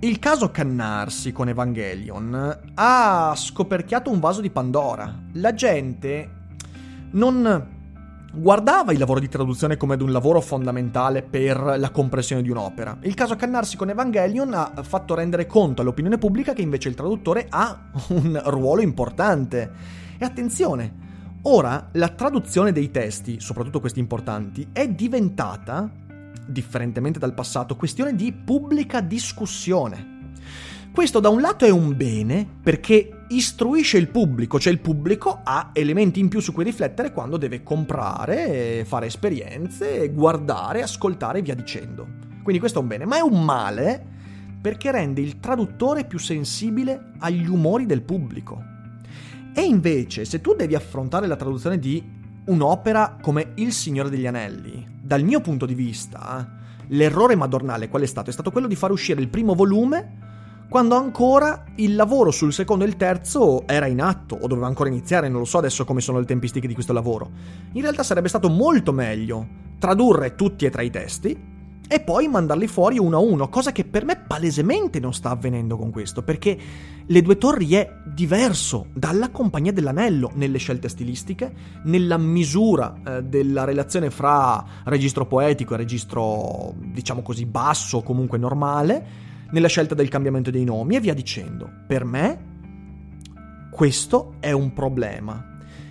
Il 0.00 0.18
caso 0.18 0.50
Cannarsi 0.50 1.30
con 1.30 1.50
Evangelion 1.50 2.72
ha 2.72 3.34
scoperchiato 3.36 4.10
un 4.10 4.18
vaso 4.18 4.40
di 4.40 4.48
Pandora. 4.48 5.24
La 5.34 5.52
gente 5.52 6.38
non 7.10 7.79
guardava 8.32 8.92
il 8.92 8.98
lavoro 8.98 9.20
di 9.20 9.28
traduzione 9.28 9.76
come 9.76 9.94
ad 9.94 10.02
un 10.02 10.12
lavoro 10.12 10.40
fondamentale 10.40 11.22
per 11.22 11.76
la 11.78 11.90
comprensione 11.90 12.42
di 12.42 12.50
un'opera. 12.50 12.98
Il 13.02 13.14
caso 13.14 13.36
Cannarsi 13.36 13.76
con 13.76 13.90
Evangelion 13.90 14.54
ha 14.54 14.72
fatto 14.82 15.14
rendere 15.14 15.46
conto 15.46 15.82
all'opinione 15.82 16.18
pubblica 16.18 16.52
che 16.52 16.62
invece 16.62 16.88
il 16.88 16.94
traduttore 16.94 17.46
ha 17.48 17.90
un 18.08 18.40
ruolo 18.44 18.80
importante. 18.80 19.70
E 20.18 20.24
attenzione, 20.24 20.92
ora 21.42 21.88
la 21.92 22.08
traduzione 22.08 22.72
dei 22.72 22.90
testi, 22.90 23.40
soprattutto 23.40 23.80
questi 23.80 23.98
importanti, 23.98 24.68
è 24.72 24.88
diventata, 24.88 25.90
differentemente 26.46 27.18
dal 27.18 27.34
passato, 27.34 27.76
questione 27.76 28.14
di 28.14 28.32
pubblica 28.32 29.00
discussione. 29.00 30.18
Questo 30.92 31.20
da 31.20 31.28
un 31.28 31.40
lato 31.40 31.64
è 31.64 31.70
un 31.70 31.96
bene 31.96 32.46
perché 32.62 33.19
istruisce 33.30 33.98
il 33.98 34.08
pubblico, 34.08 34.58
cioè 34.58 34.72
il 34.72 34.80
pubblico 34.80 35.40
ha 35.44 35.70
elementi 35.72 36.20
in 36.20 36.28
più 36.28 36.40
su 36.40 36.52
cui 36.52 36.64
riflettere 36.64 37.12
quando 37.12 37.36
deve 37.36 37.62
comprare, 37.62 38.84
fare 38.84 39.06
esperienze, 39.06 40.10
guardare, 40.10 40.82
ascoltare 40.82 41.38
e 41.38 41.42
via 41.42 41.54
dicendo. 41.54 42.06
Quindi 42.42 42.58
questo 42.58 42.78
è 42.78 42.82
un 42.82 42.88
bene, 42.88 43.04
ma 43.04 43.18
è 43.18 43.20
un 43.20 43.44
male 43.44 44.06
perché 44.60 44.90
rende 44.90 45.20
il 45.20 45.40
traduttore 45.40 46.04
più 46.04 46.18
sensibile 46.18 47.12
agli 47.18 47.46
umori 47.46 47.86
del 47.86 48.02
pubblico. 48.02 48.62
E 49.54 49.62
invece, 49.62 50.24
se 50.24 50.40
tu 50.40 50.54
devi 50.54 50.74
affrontare 50.74 51.26
la 51.26 51.36
traduzione 51.36 51.78
di 51.78 52.02
un'opera 52.46 53.16
come 53.20 53.52
Il 53.56 53.72
Signore 53.72 54.10
degli 54.10 54.26
Anelli, 54.26 54.86
dal 55.00 55.22
mio 55.22 55.40
punto 55.40 55.66
di 55.66 55.74
vista, 55.74 56.58
l'errore 56.88 57.36
madornale 57.36 57.88
qual 57.88 58.02
è 58.02 58.06
stato? 58.06 58.30
È 58.30 58.32
stato 58.32 58.50
quello 58.50 58.66
di 58.66 58.76
far 58.76 58.90
uscire 58.90 59.20
il 59.20 59.28
primo 59.28 59.54
volume 59.54 60.29
quando 60.70 60.94
ancora 60.94 61.64
il 61.74 61.96
lavoro 61.96 62.30
sul 62.30 62.52
secondo 62.52 62.84
e 62.84 62.86
il 62.86 62.96
terzo 62.96 63.66
era 63.66 63.88
in 63.88 64.00
atto, 64.00 64.38
o 64.40 64.46
doveva 64.46 64.68
ancora 64.68 64.88
iniziare, 64.88 65.28
non 65.28 65.40
lo 65.40 65.44
so 65.44 65.58
adesso 65.58 65.84
come 65.84 66.00
sono 66.00 66.20
le 66.20 66.26
tempistiche 66.26 66.68
di 66.68 66.74
questo 66.74 66.92
lavoro. 66.92 67.28
In 67.72 67.82
realtà 67.82 68.04
sarebbe 68.04 68.28
stato 68.28 68.48
molto 68.48 68.92
meglio 68.92 69.44
tradurre 69.80 70.36
tutti 70.36 70.66
e 70.66 70.70
tre 70.70 70.84
i 70.84 70.90
testi 70.90 71.58
e 71.88 71.98
poi 71.98 72.28
mandarli 72.28 72.68
fuori 72.68 73.00
uno 73.00 73.16
a 73.16 73.20
uno, 73.20 73.48
cosa 73.48 73.72
che 73.72 73.84
per 73.84 74.04
me 74.04 74.16
palesemente 74.16 75.00
non 75.00 75.12
sta 75.12 75.30
avvenendo 75.30 75.76
con 75.76 75.90
questo, 75.90 76.22
perché 76.22 76.56
Le 77.04 77.20
Due 77.20 77.36
Torri 77.36 77.74
è 77.74 77.92
diverso 78.06 78.86
dalla 78.94 79.30
Compagnia 79.30 79.72
dell'Anello 79.72 80.30
nelle 80.34 80.58
scelte 80.58 80.88
stilistiche, 80.88 81.52
nella 81.86 82.16
misura 82.16 82.94
eh, 83.04 83.22
della 83.24 83.64
relazione 83.64 84.08
fra 84.10 84.64
registro 84.84 85.26
poetico 85.26 85.74
e 85.74 85.78
registro, 85.78 86.74
diciamo 86.78 87.22
così, 87.22 87.44
basso, 87.44 88.02
comunque 88.02 88.38
normale, 88.38 89.29
nella 89.52 89.68
scelta 89.68 89.94
del 89.94 90.08
cambiamento 90.08 90.50
dei 90.50 90.64
nomi 90.64 90.96
e 90.96 91.00
via 91.00 91.14
dicendo. 91.14 91.70
Per 91.86 92.04
me 92.04 92.48
questo 93.70 94.34
è 94.40 94.52
un 94.52 94.72
problema. 94.72 95.50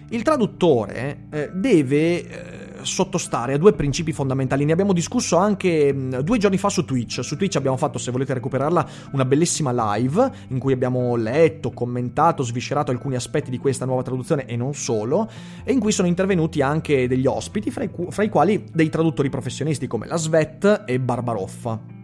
Il 0.10 0.24
traduttore 0.24 1.28
eh, 1.30 1.52
deve 1.54 2.24
eh, 2.24 2.70
sottostare 2.82 3.54
a 3.54 3.58
due 3.58 3.74
principi 3.74 4.12
fondamentali. 4.12 4.66
Ne 4.66 4.72
abbiamo 4.72 4.94
discusso 4.94 5.38
anche 5.38 5.94
mm, 5.94 6.16
due 6.20 6.38
giorni 6.38 6.58
fa 6.58 6.70
su 6.70 6.84
Twitch. 6.84 7.24
Su 7.24 7.38
Twitch 7.38 7.58
abbiamo 7.58 7.78
fatto, 7.78 7.98
se 8.00 8.12
volete 8.12 8.34
recuperarla, 8.34 8.88
una 9.12 9.26
bellissima 9.26 9.72
live 9.96 10.32
in 10.50 10.58
cui 10.60 10.74
abbiamo 10.74 11.16
letto, 11.16 11.72
commentato, 11.72 12.44
sviscerato 12.44 12.92
alcuni 12.92 13.16
aspetti 13.16 13.52
di 13.52 13.60
questa 13.60 13.86
nuova 13.86 14.02
traduzione 14.02 14.46
e 14.46 14.56
non 14.56 14.74
solo, 14.74 15.30
e 15.64 15.72
in 15.72 15.80
cui 15.80 15.92
sono 15.92 16.08
intervenuti 16.08 16.62
anche 16.62 17.08
degli 17.08 17.28
ospiti, 17.28 17.70
fra 17.70 17.84
i, 17.84 17.90
fra 18.10 18.24
i 18.24 18.30
quali 18.30 18.66
dei 18.72 18.90
traduttori 18.90 19.30
professionisti 19.30 19.86
come 19.86 20.08
la 20.08 20.18
Svet 20.18 20.84
e 20.86 21.00
Barbaroffa. 21.00 21.99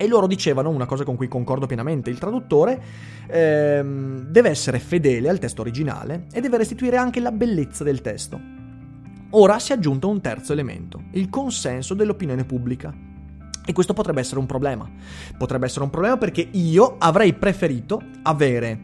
E 0.00 0.06
loro 0.06 0.28
dicevano 0.28 0.70
una 0.70 0.86
cosa 0.86 1.02
con 1.02 1.16
cui 1.16 1.26
concordo 1.26 1.66
pienamente, 1.66 2.08
il 2.08 2.18
traduttore 2.18 2.80
ehm, 3.26 4.26
deve 4.26 4.48
essere 4.48 4.78
fedele 4.78 5.28
al 5.28 5.40
testo 5.40 5.60
originale 5.60 6.26
e 6.32 6.40
deve 6.40 6.56
restituire 6.56 6.96
anche 6.96 7.18
la 7.18 7.32
bellezza 7.32 7.82
del 7.82 8.00
testo. 8.00 8.40
Ora 9.30 9.58
si 9.58 9.72
è 9.72 9.74
aggiunto 9.74 10.08
un 10.08 10.20
terzo 10.20 10.52
elemento, 10.52 11.02
il 11.12 11.28
consenso 11.28 11.94
dell'opinione 11.94 12.44
pubblica. 12.44 12.94
E 13.66 13.72
questo 13.72 13.92
potrebbe 13.92 14.20
essere 14.20 14.38
un 14.38 14.46
problema. 14.46 14.88
Potrebbe 15.36 15.66
essere 15.66 15.84
un 15.84 15.90
problema 15.90 16.16
perché 16.16 16.48
io 16.52 16.94
avrei 16.96 17.34
preferito 17.34 18.00
avere 18.22 18.80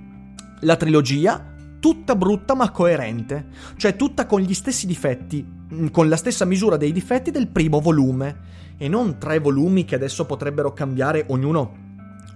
la 0.61 0.77
trilogia 0.77 1.54
tutta 1.85 2.17
brutta 2.17 2.55
ma 2.55 2.71
coerente, 2.71 3.49
cioè 3.77 3.95
tutta 3.95 4.25
con 4.25 4.41
gli 4.41 4.55
stessi 4.55 4.87
difetti, 4.87 5.47
mm, 5.47 5.89
con 5.89 6.09
la 6.09 6.17
stessa 6.17 6.47
misura 6.47 6.79
dei 6.79 6.93
difetti 6.93 7.31
del 7.31 7.49
primo 7.49 7.79
volume, 7.79 8.39
e 8.79 8.89
non 8.89 9.19
tre 9.19 9.39
volumi 9.39 9.85
che 9.85 9.95
adesso 9.95 10.25
potrebbero 10.25 10.73
cambiare 10.73 11.27
ognuno 11.29 11.77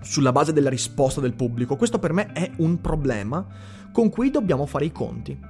sulla 0.03 0.33
base 0.33 0.53
della 0.53 0.69
risposta 0.69 1.23
del 1.23 1.33
pubblico. 1.33 1.77
Questo 1.77 1.99
per 1.99 2.13
me 2.13 2.31
è 2.33 2.51
un 2.57 2.79
problema 2.83 3.43
con 3.91 4.11
cui 4.11 4.31
dobbiamo 4.31 4.67
fare 4.67 4.85
i 4.85 4.93
conti. 4.93 5.41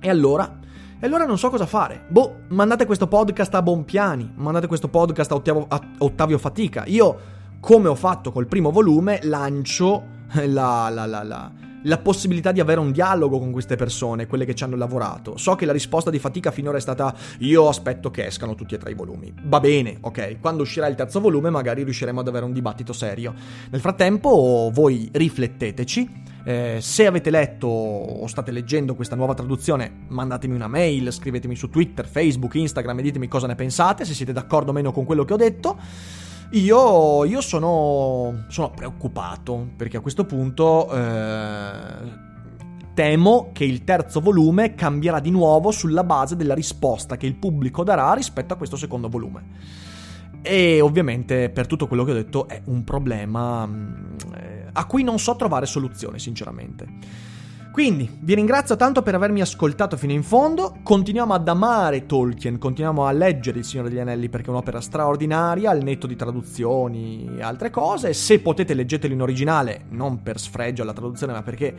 E 0.00 0.08
allora? 0.08 0.60
E 1.00 1.04
allora 1.04 1.26
non 1.26 1.36
so 1.36 1.50
cosa 1.50 1.66
fare. 1.66 2.04
Boh, 2.06 2.42
mandate 2.50 2.86
questo 2.86 3.08
podcast 3.08 3.52
a 3.56 3.62
Bonpiani, 3.62 4.30
mandate 4.36 4.68
questo 4.68 4.86
podcast 4.86 5.32
a 5.32 5.34
Ottavio, 5.34 5.66
a 5.68 5.80
Ottavio 5.98 6.38
Fatica. 6.38 6.84
Io, 6.86 7.18
come 7.58 7.88
ho 7.88 7.96
fatto 7.96 8.30
col 8.30 8.46
primo 8.46 8.70
volume, 8.70 9.18
lancio 9.24 10.04
la, 10.46 10.88
la, 10.88 11.04
la, 11.04 11.24
la 11.24 11.64
la 11.84 11.98
possibilità 11.98 12.52
di 12.52 12.60
avere 12.60 12.80
un 12.80 12.92
dialogo 12.92 13.38
con 13.38 13.50
queste 13.50 13.76
persone, 13.76 14.26
quelle 14.26 14.44
che 14.44 14.54
ci 14.54 14.64
hanno 14.64 14.76
lavorato. 14.76 15.36
So 15.36 15.54
che 15.54 15.66
la 15.66 15.72
risposta 15.72 16.10
di 16.10 16.18
fatica 16.18 16.50
finora 16.50 16.76
è 16.76 16.80
stata 16.80 17.14
io 17.38 17.68
aspetto 17.68 18.10
che 18.10 18.26
escano 18.26 18.54
tutti 18.54 18.74
e 18.74 18.78
tre 18.78 18.90
i 18.90 18.94
volumi. 18.94 19.32
Va 19.44 19.60
bene, 19.60 19.98
ok, 20.00 20.38
quando 20.40 20.62
uscirà 20.62 20.86
il 20.86 20.94
terzo 20.94 21.20
volume 21.20 21.50
magari 21.50 21.82
riusciremo 21.82 22.20
ad 22.20 22.28
avere 22.28 22.44
un 22.44 22.52
dibattito 22.52 22.92
serio. 22.92 23.34
Nel 23.70 23.80
frattempo 23.80 24.70
voi 24.72 25.08
rifletteteci. 25.12 26.32
Eh, 26.46 26.78
se 26.82 27.06
avete 27.06 27.30
letto 27.30 27.66
o 27.66 28.26
state 28.26 28.50
leggendo 28.50 28.94
questa 28.94 29.16
nuova 29.16 29.32
traduzione, 29.32 30.04
mandatemi 30.08 30.54
una 30.54 30.68
mail, 30.68 31.10
scrivetemi 31.10 31.56
su 31.56 31.70
Twitter, 31.70 32.06
Facebook, 32.06 32.54
Instagram 32.54 32.98
e 32.98 33.02
ditemi 33.02 33.28
cosa 33.28 33.46
ne 33.46 33.54
pensate, 33.54 34.04
se 34.04 34.12
siete 34.12 34.32
d'accordo 34.32 34.70
o 34.70 34.74
meno 34.74 34.92
con 34.92 35.06
quello 35.06 35.24
che 35.24 35.32
ho 35.32 35.38
detto. 35.38 35.78
Io, 36.54 37.24
io 37.24 37.40
sono, 37.40 38.44
sono, 38.48 38.70
preoccupato 38.70 39.70
perché 39.76 39.96
a 39.96 40.00
questo 40.00 40.24
punto 40.24 40.88
eh, 40.92 42.22
Temo 42.94 43.50
che 43.52 43.64
il 43.64 43.82
terzo 43.82 44.20
volume 44.20 44.76
cambierà 44.76 45.18
di 45.18 45.32
nuovo 45.32 45.72
sulla 45.72 46.04
base 46.04 46.36
della 46.36 46.54
risposta 46.54 47.16
che 47.16 47.26
il 47.26 47.34
pubblico 47.34 47.82
darà 47.82 48.12
rispetto 48.12 48.54
a 48.54 48.56
questo 48.56 48.76
secondo 48.76 49.08
volume. 49.08 49.42
E 50.42 50.80
ovviamente 50.80 51.50
per 51.50 51.66
tutto 51.66 51.88
quello 51.88 52.04
che 52.04 52.12
ho 52.12 52.14
detto 52.14 52.46
è 52.46 52.62
un 52.66 52.84
problema 52.84 53.66
mm, 53.66 53.94
eh, 54.36 54.66
a 54.72 54.86
cui 54.86 55.02
non 55.02 55.18
so 55.18 55.34
trovare 55.34 55.66
soluzione, 55.66 56.20
sinceramente. 56.20 56.86
Quindi 57.74 58.08
vi 58.20 58.36
ringrazio 58.36 58.76
tanto 58.76 59.02
per 59.02 59.16
avermi 59.16 59.40
ascoltato 59.40 59.96
fino 59.96 60.12
in 60.12 60.22
fondo. 60.22 60.76
Continuiamo 60.84 61.34
ad 61.34 61.48
amare 61.48 62.06
Tolkien, 62.06 62.56
continuiamo 62.56 63.04
a 63.04 63.10
leggere 63.10 63.58
Il 63.58 63.64
Signore 63.64 63.88
degli 63.88 63.98
Anelli 63.98 64.28
perché 64.28 64.46
è 64.46 64.50
un'opera 64.50 64.80
straordinaria, 64.80 65.70
al 65.70 65.82
netto 65.82 66.06
di 66.06 66.14
traduzioni 66.14 67.28
e 67.36 67.42
altre 67.42 67.70
cose. 67.70 68.12
Se 68.12 68.38
potete 68.38 68.74
leggetelo 68.74 69.12
in 69.12 69.22
originale, 69.22 69.86
non 69.88 70.22
per 70.22 70.38
sfregio 70.38 70.82
alla 70.82 70.92
traduzione, 70.92 71.32
ma 71.32 71.42
perché 71.42 71.74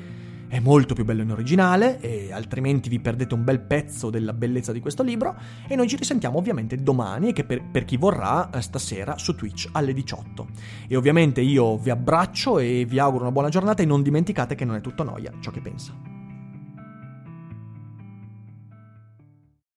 è 0.56 0.60
molto 0.62 0.94
più 0.94 1.04
bello 1.04 1.22
in 1.22 1.32
originale 1.32 2.00
e 2.00 2.32
altrimenti 2.32 2.88
vi 2.88 3.02
perdete 3.02 3.34
un 3.34 3.44
bel 3.44 3.60
pezzo 3.60 4.10
della 4.10 4.32
bellezza 4.32 4.72
di 4.72 4.80
questo 4.80 5.04
libro 5.04 5.36
e 5.68 5.76
noi 5.76 5.86
ci 5.90 5.98
risentiamo 5.98 6.38
ovviamente 6.38 6.78
domani 6.78 7.30
e 7.30 7.34
che 7.34 7.44
per, 7.44 7.62
per 7.62 7.84
chi 7.84 7.98
vorrà 7.98 8.50
eh, 8.50 8.62
stasera 8.62 9.18
su 9.18 9.36
Twitch 9.36 9.68
alle 9.74 9.92
18 9.92 10.48
e 10.88 10.96
ovviamente 10.96 11.42
io 11.42 11.78
vi 11.78 11.90
abbraccio 11.90 12.60
e 12.60 12.86
vi 12.88 13.00
auguro 13.00 13.24
una 13.24 13.34
buona 13.34 13.50
giornata 13.50 13.84
e 13.84 13.86
non 13.86 14.02
dimenticate 14.02 14.56
che 14.56 14.64
non 14.64 14.78
è 14.78 14.82
tutto 14.82 15.04
noia 15.04 15.34
ciò 15.42 15.52
che 15.52 15.60
pensa 15.60 16.15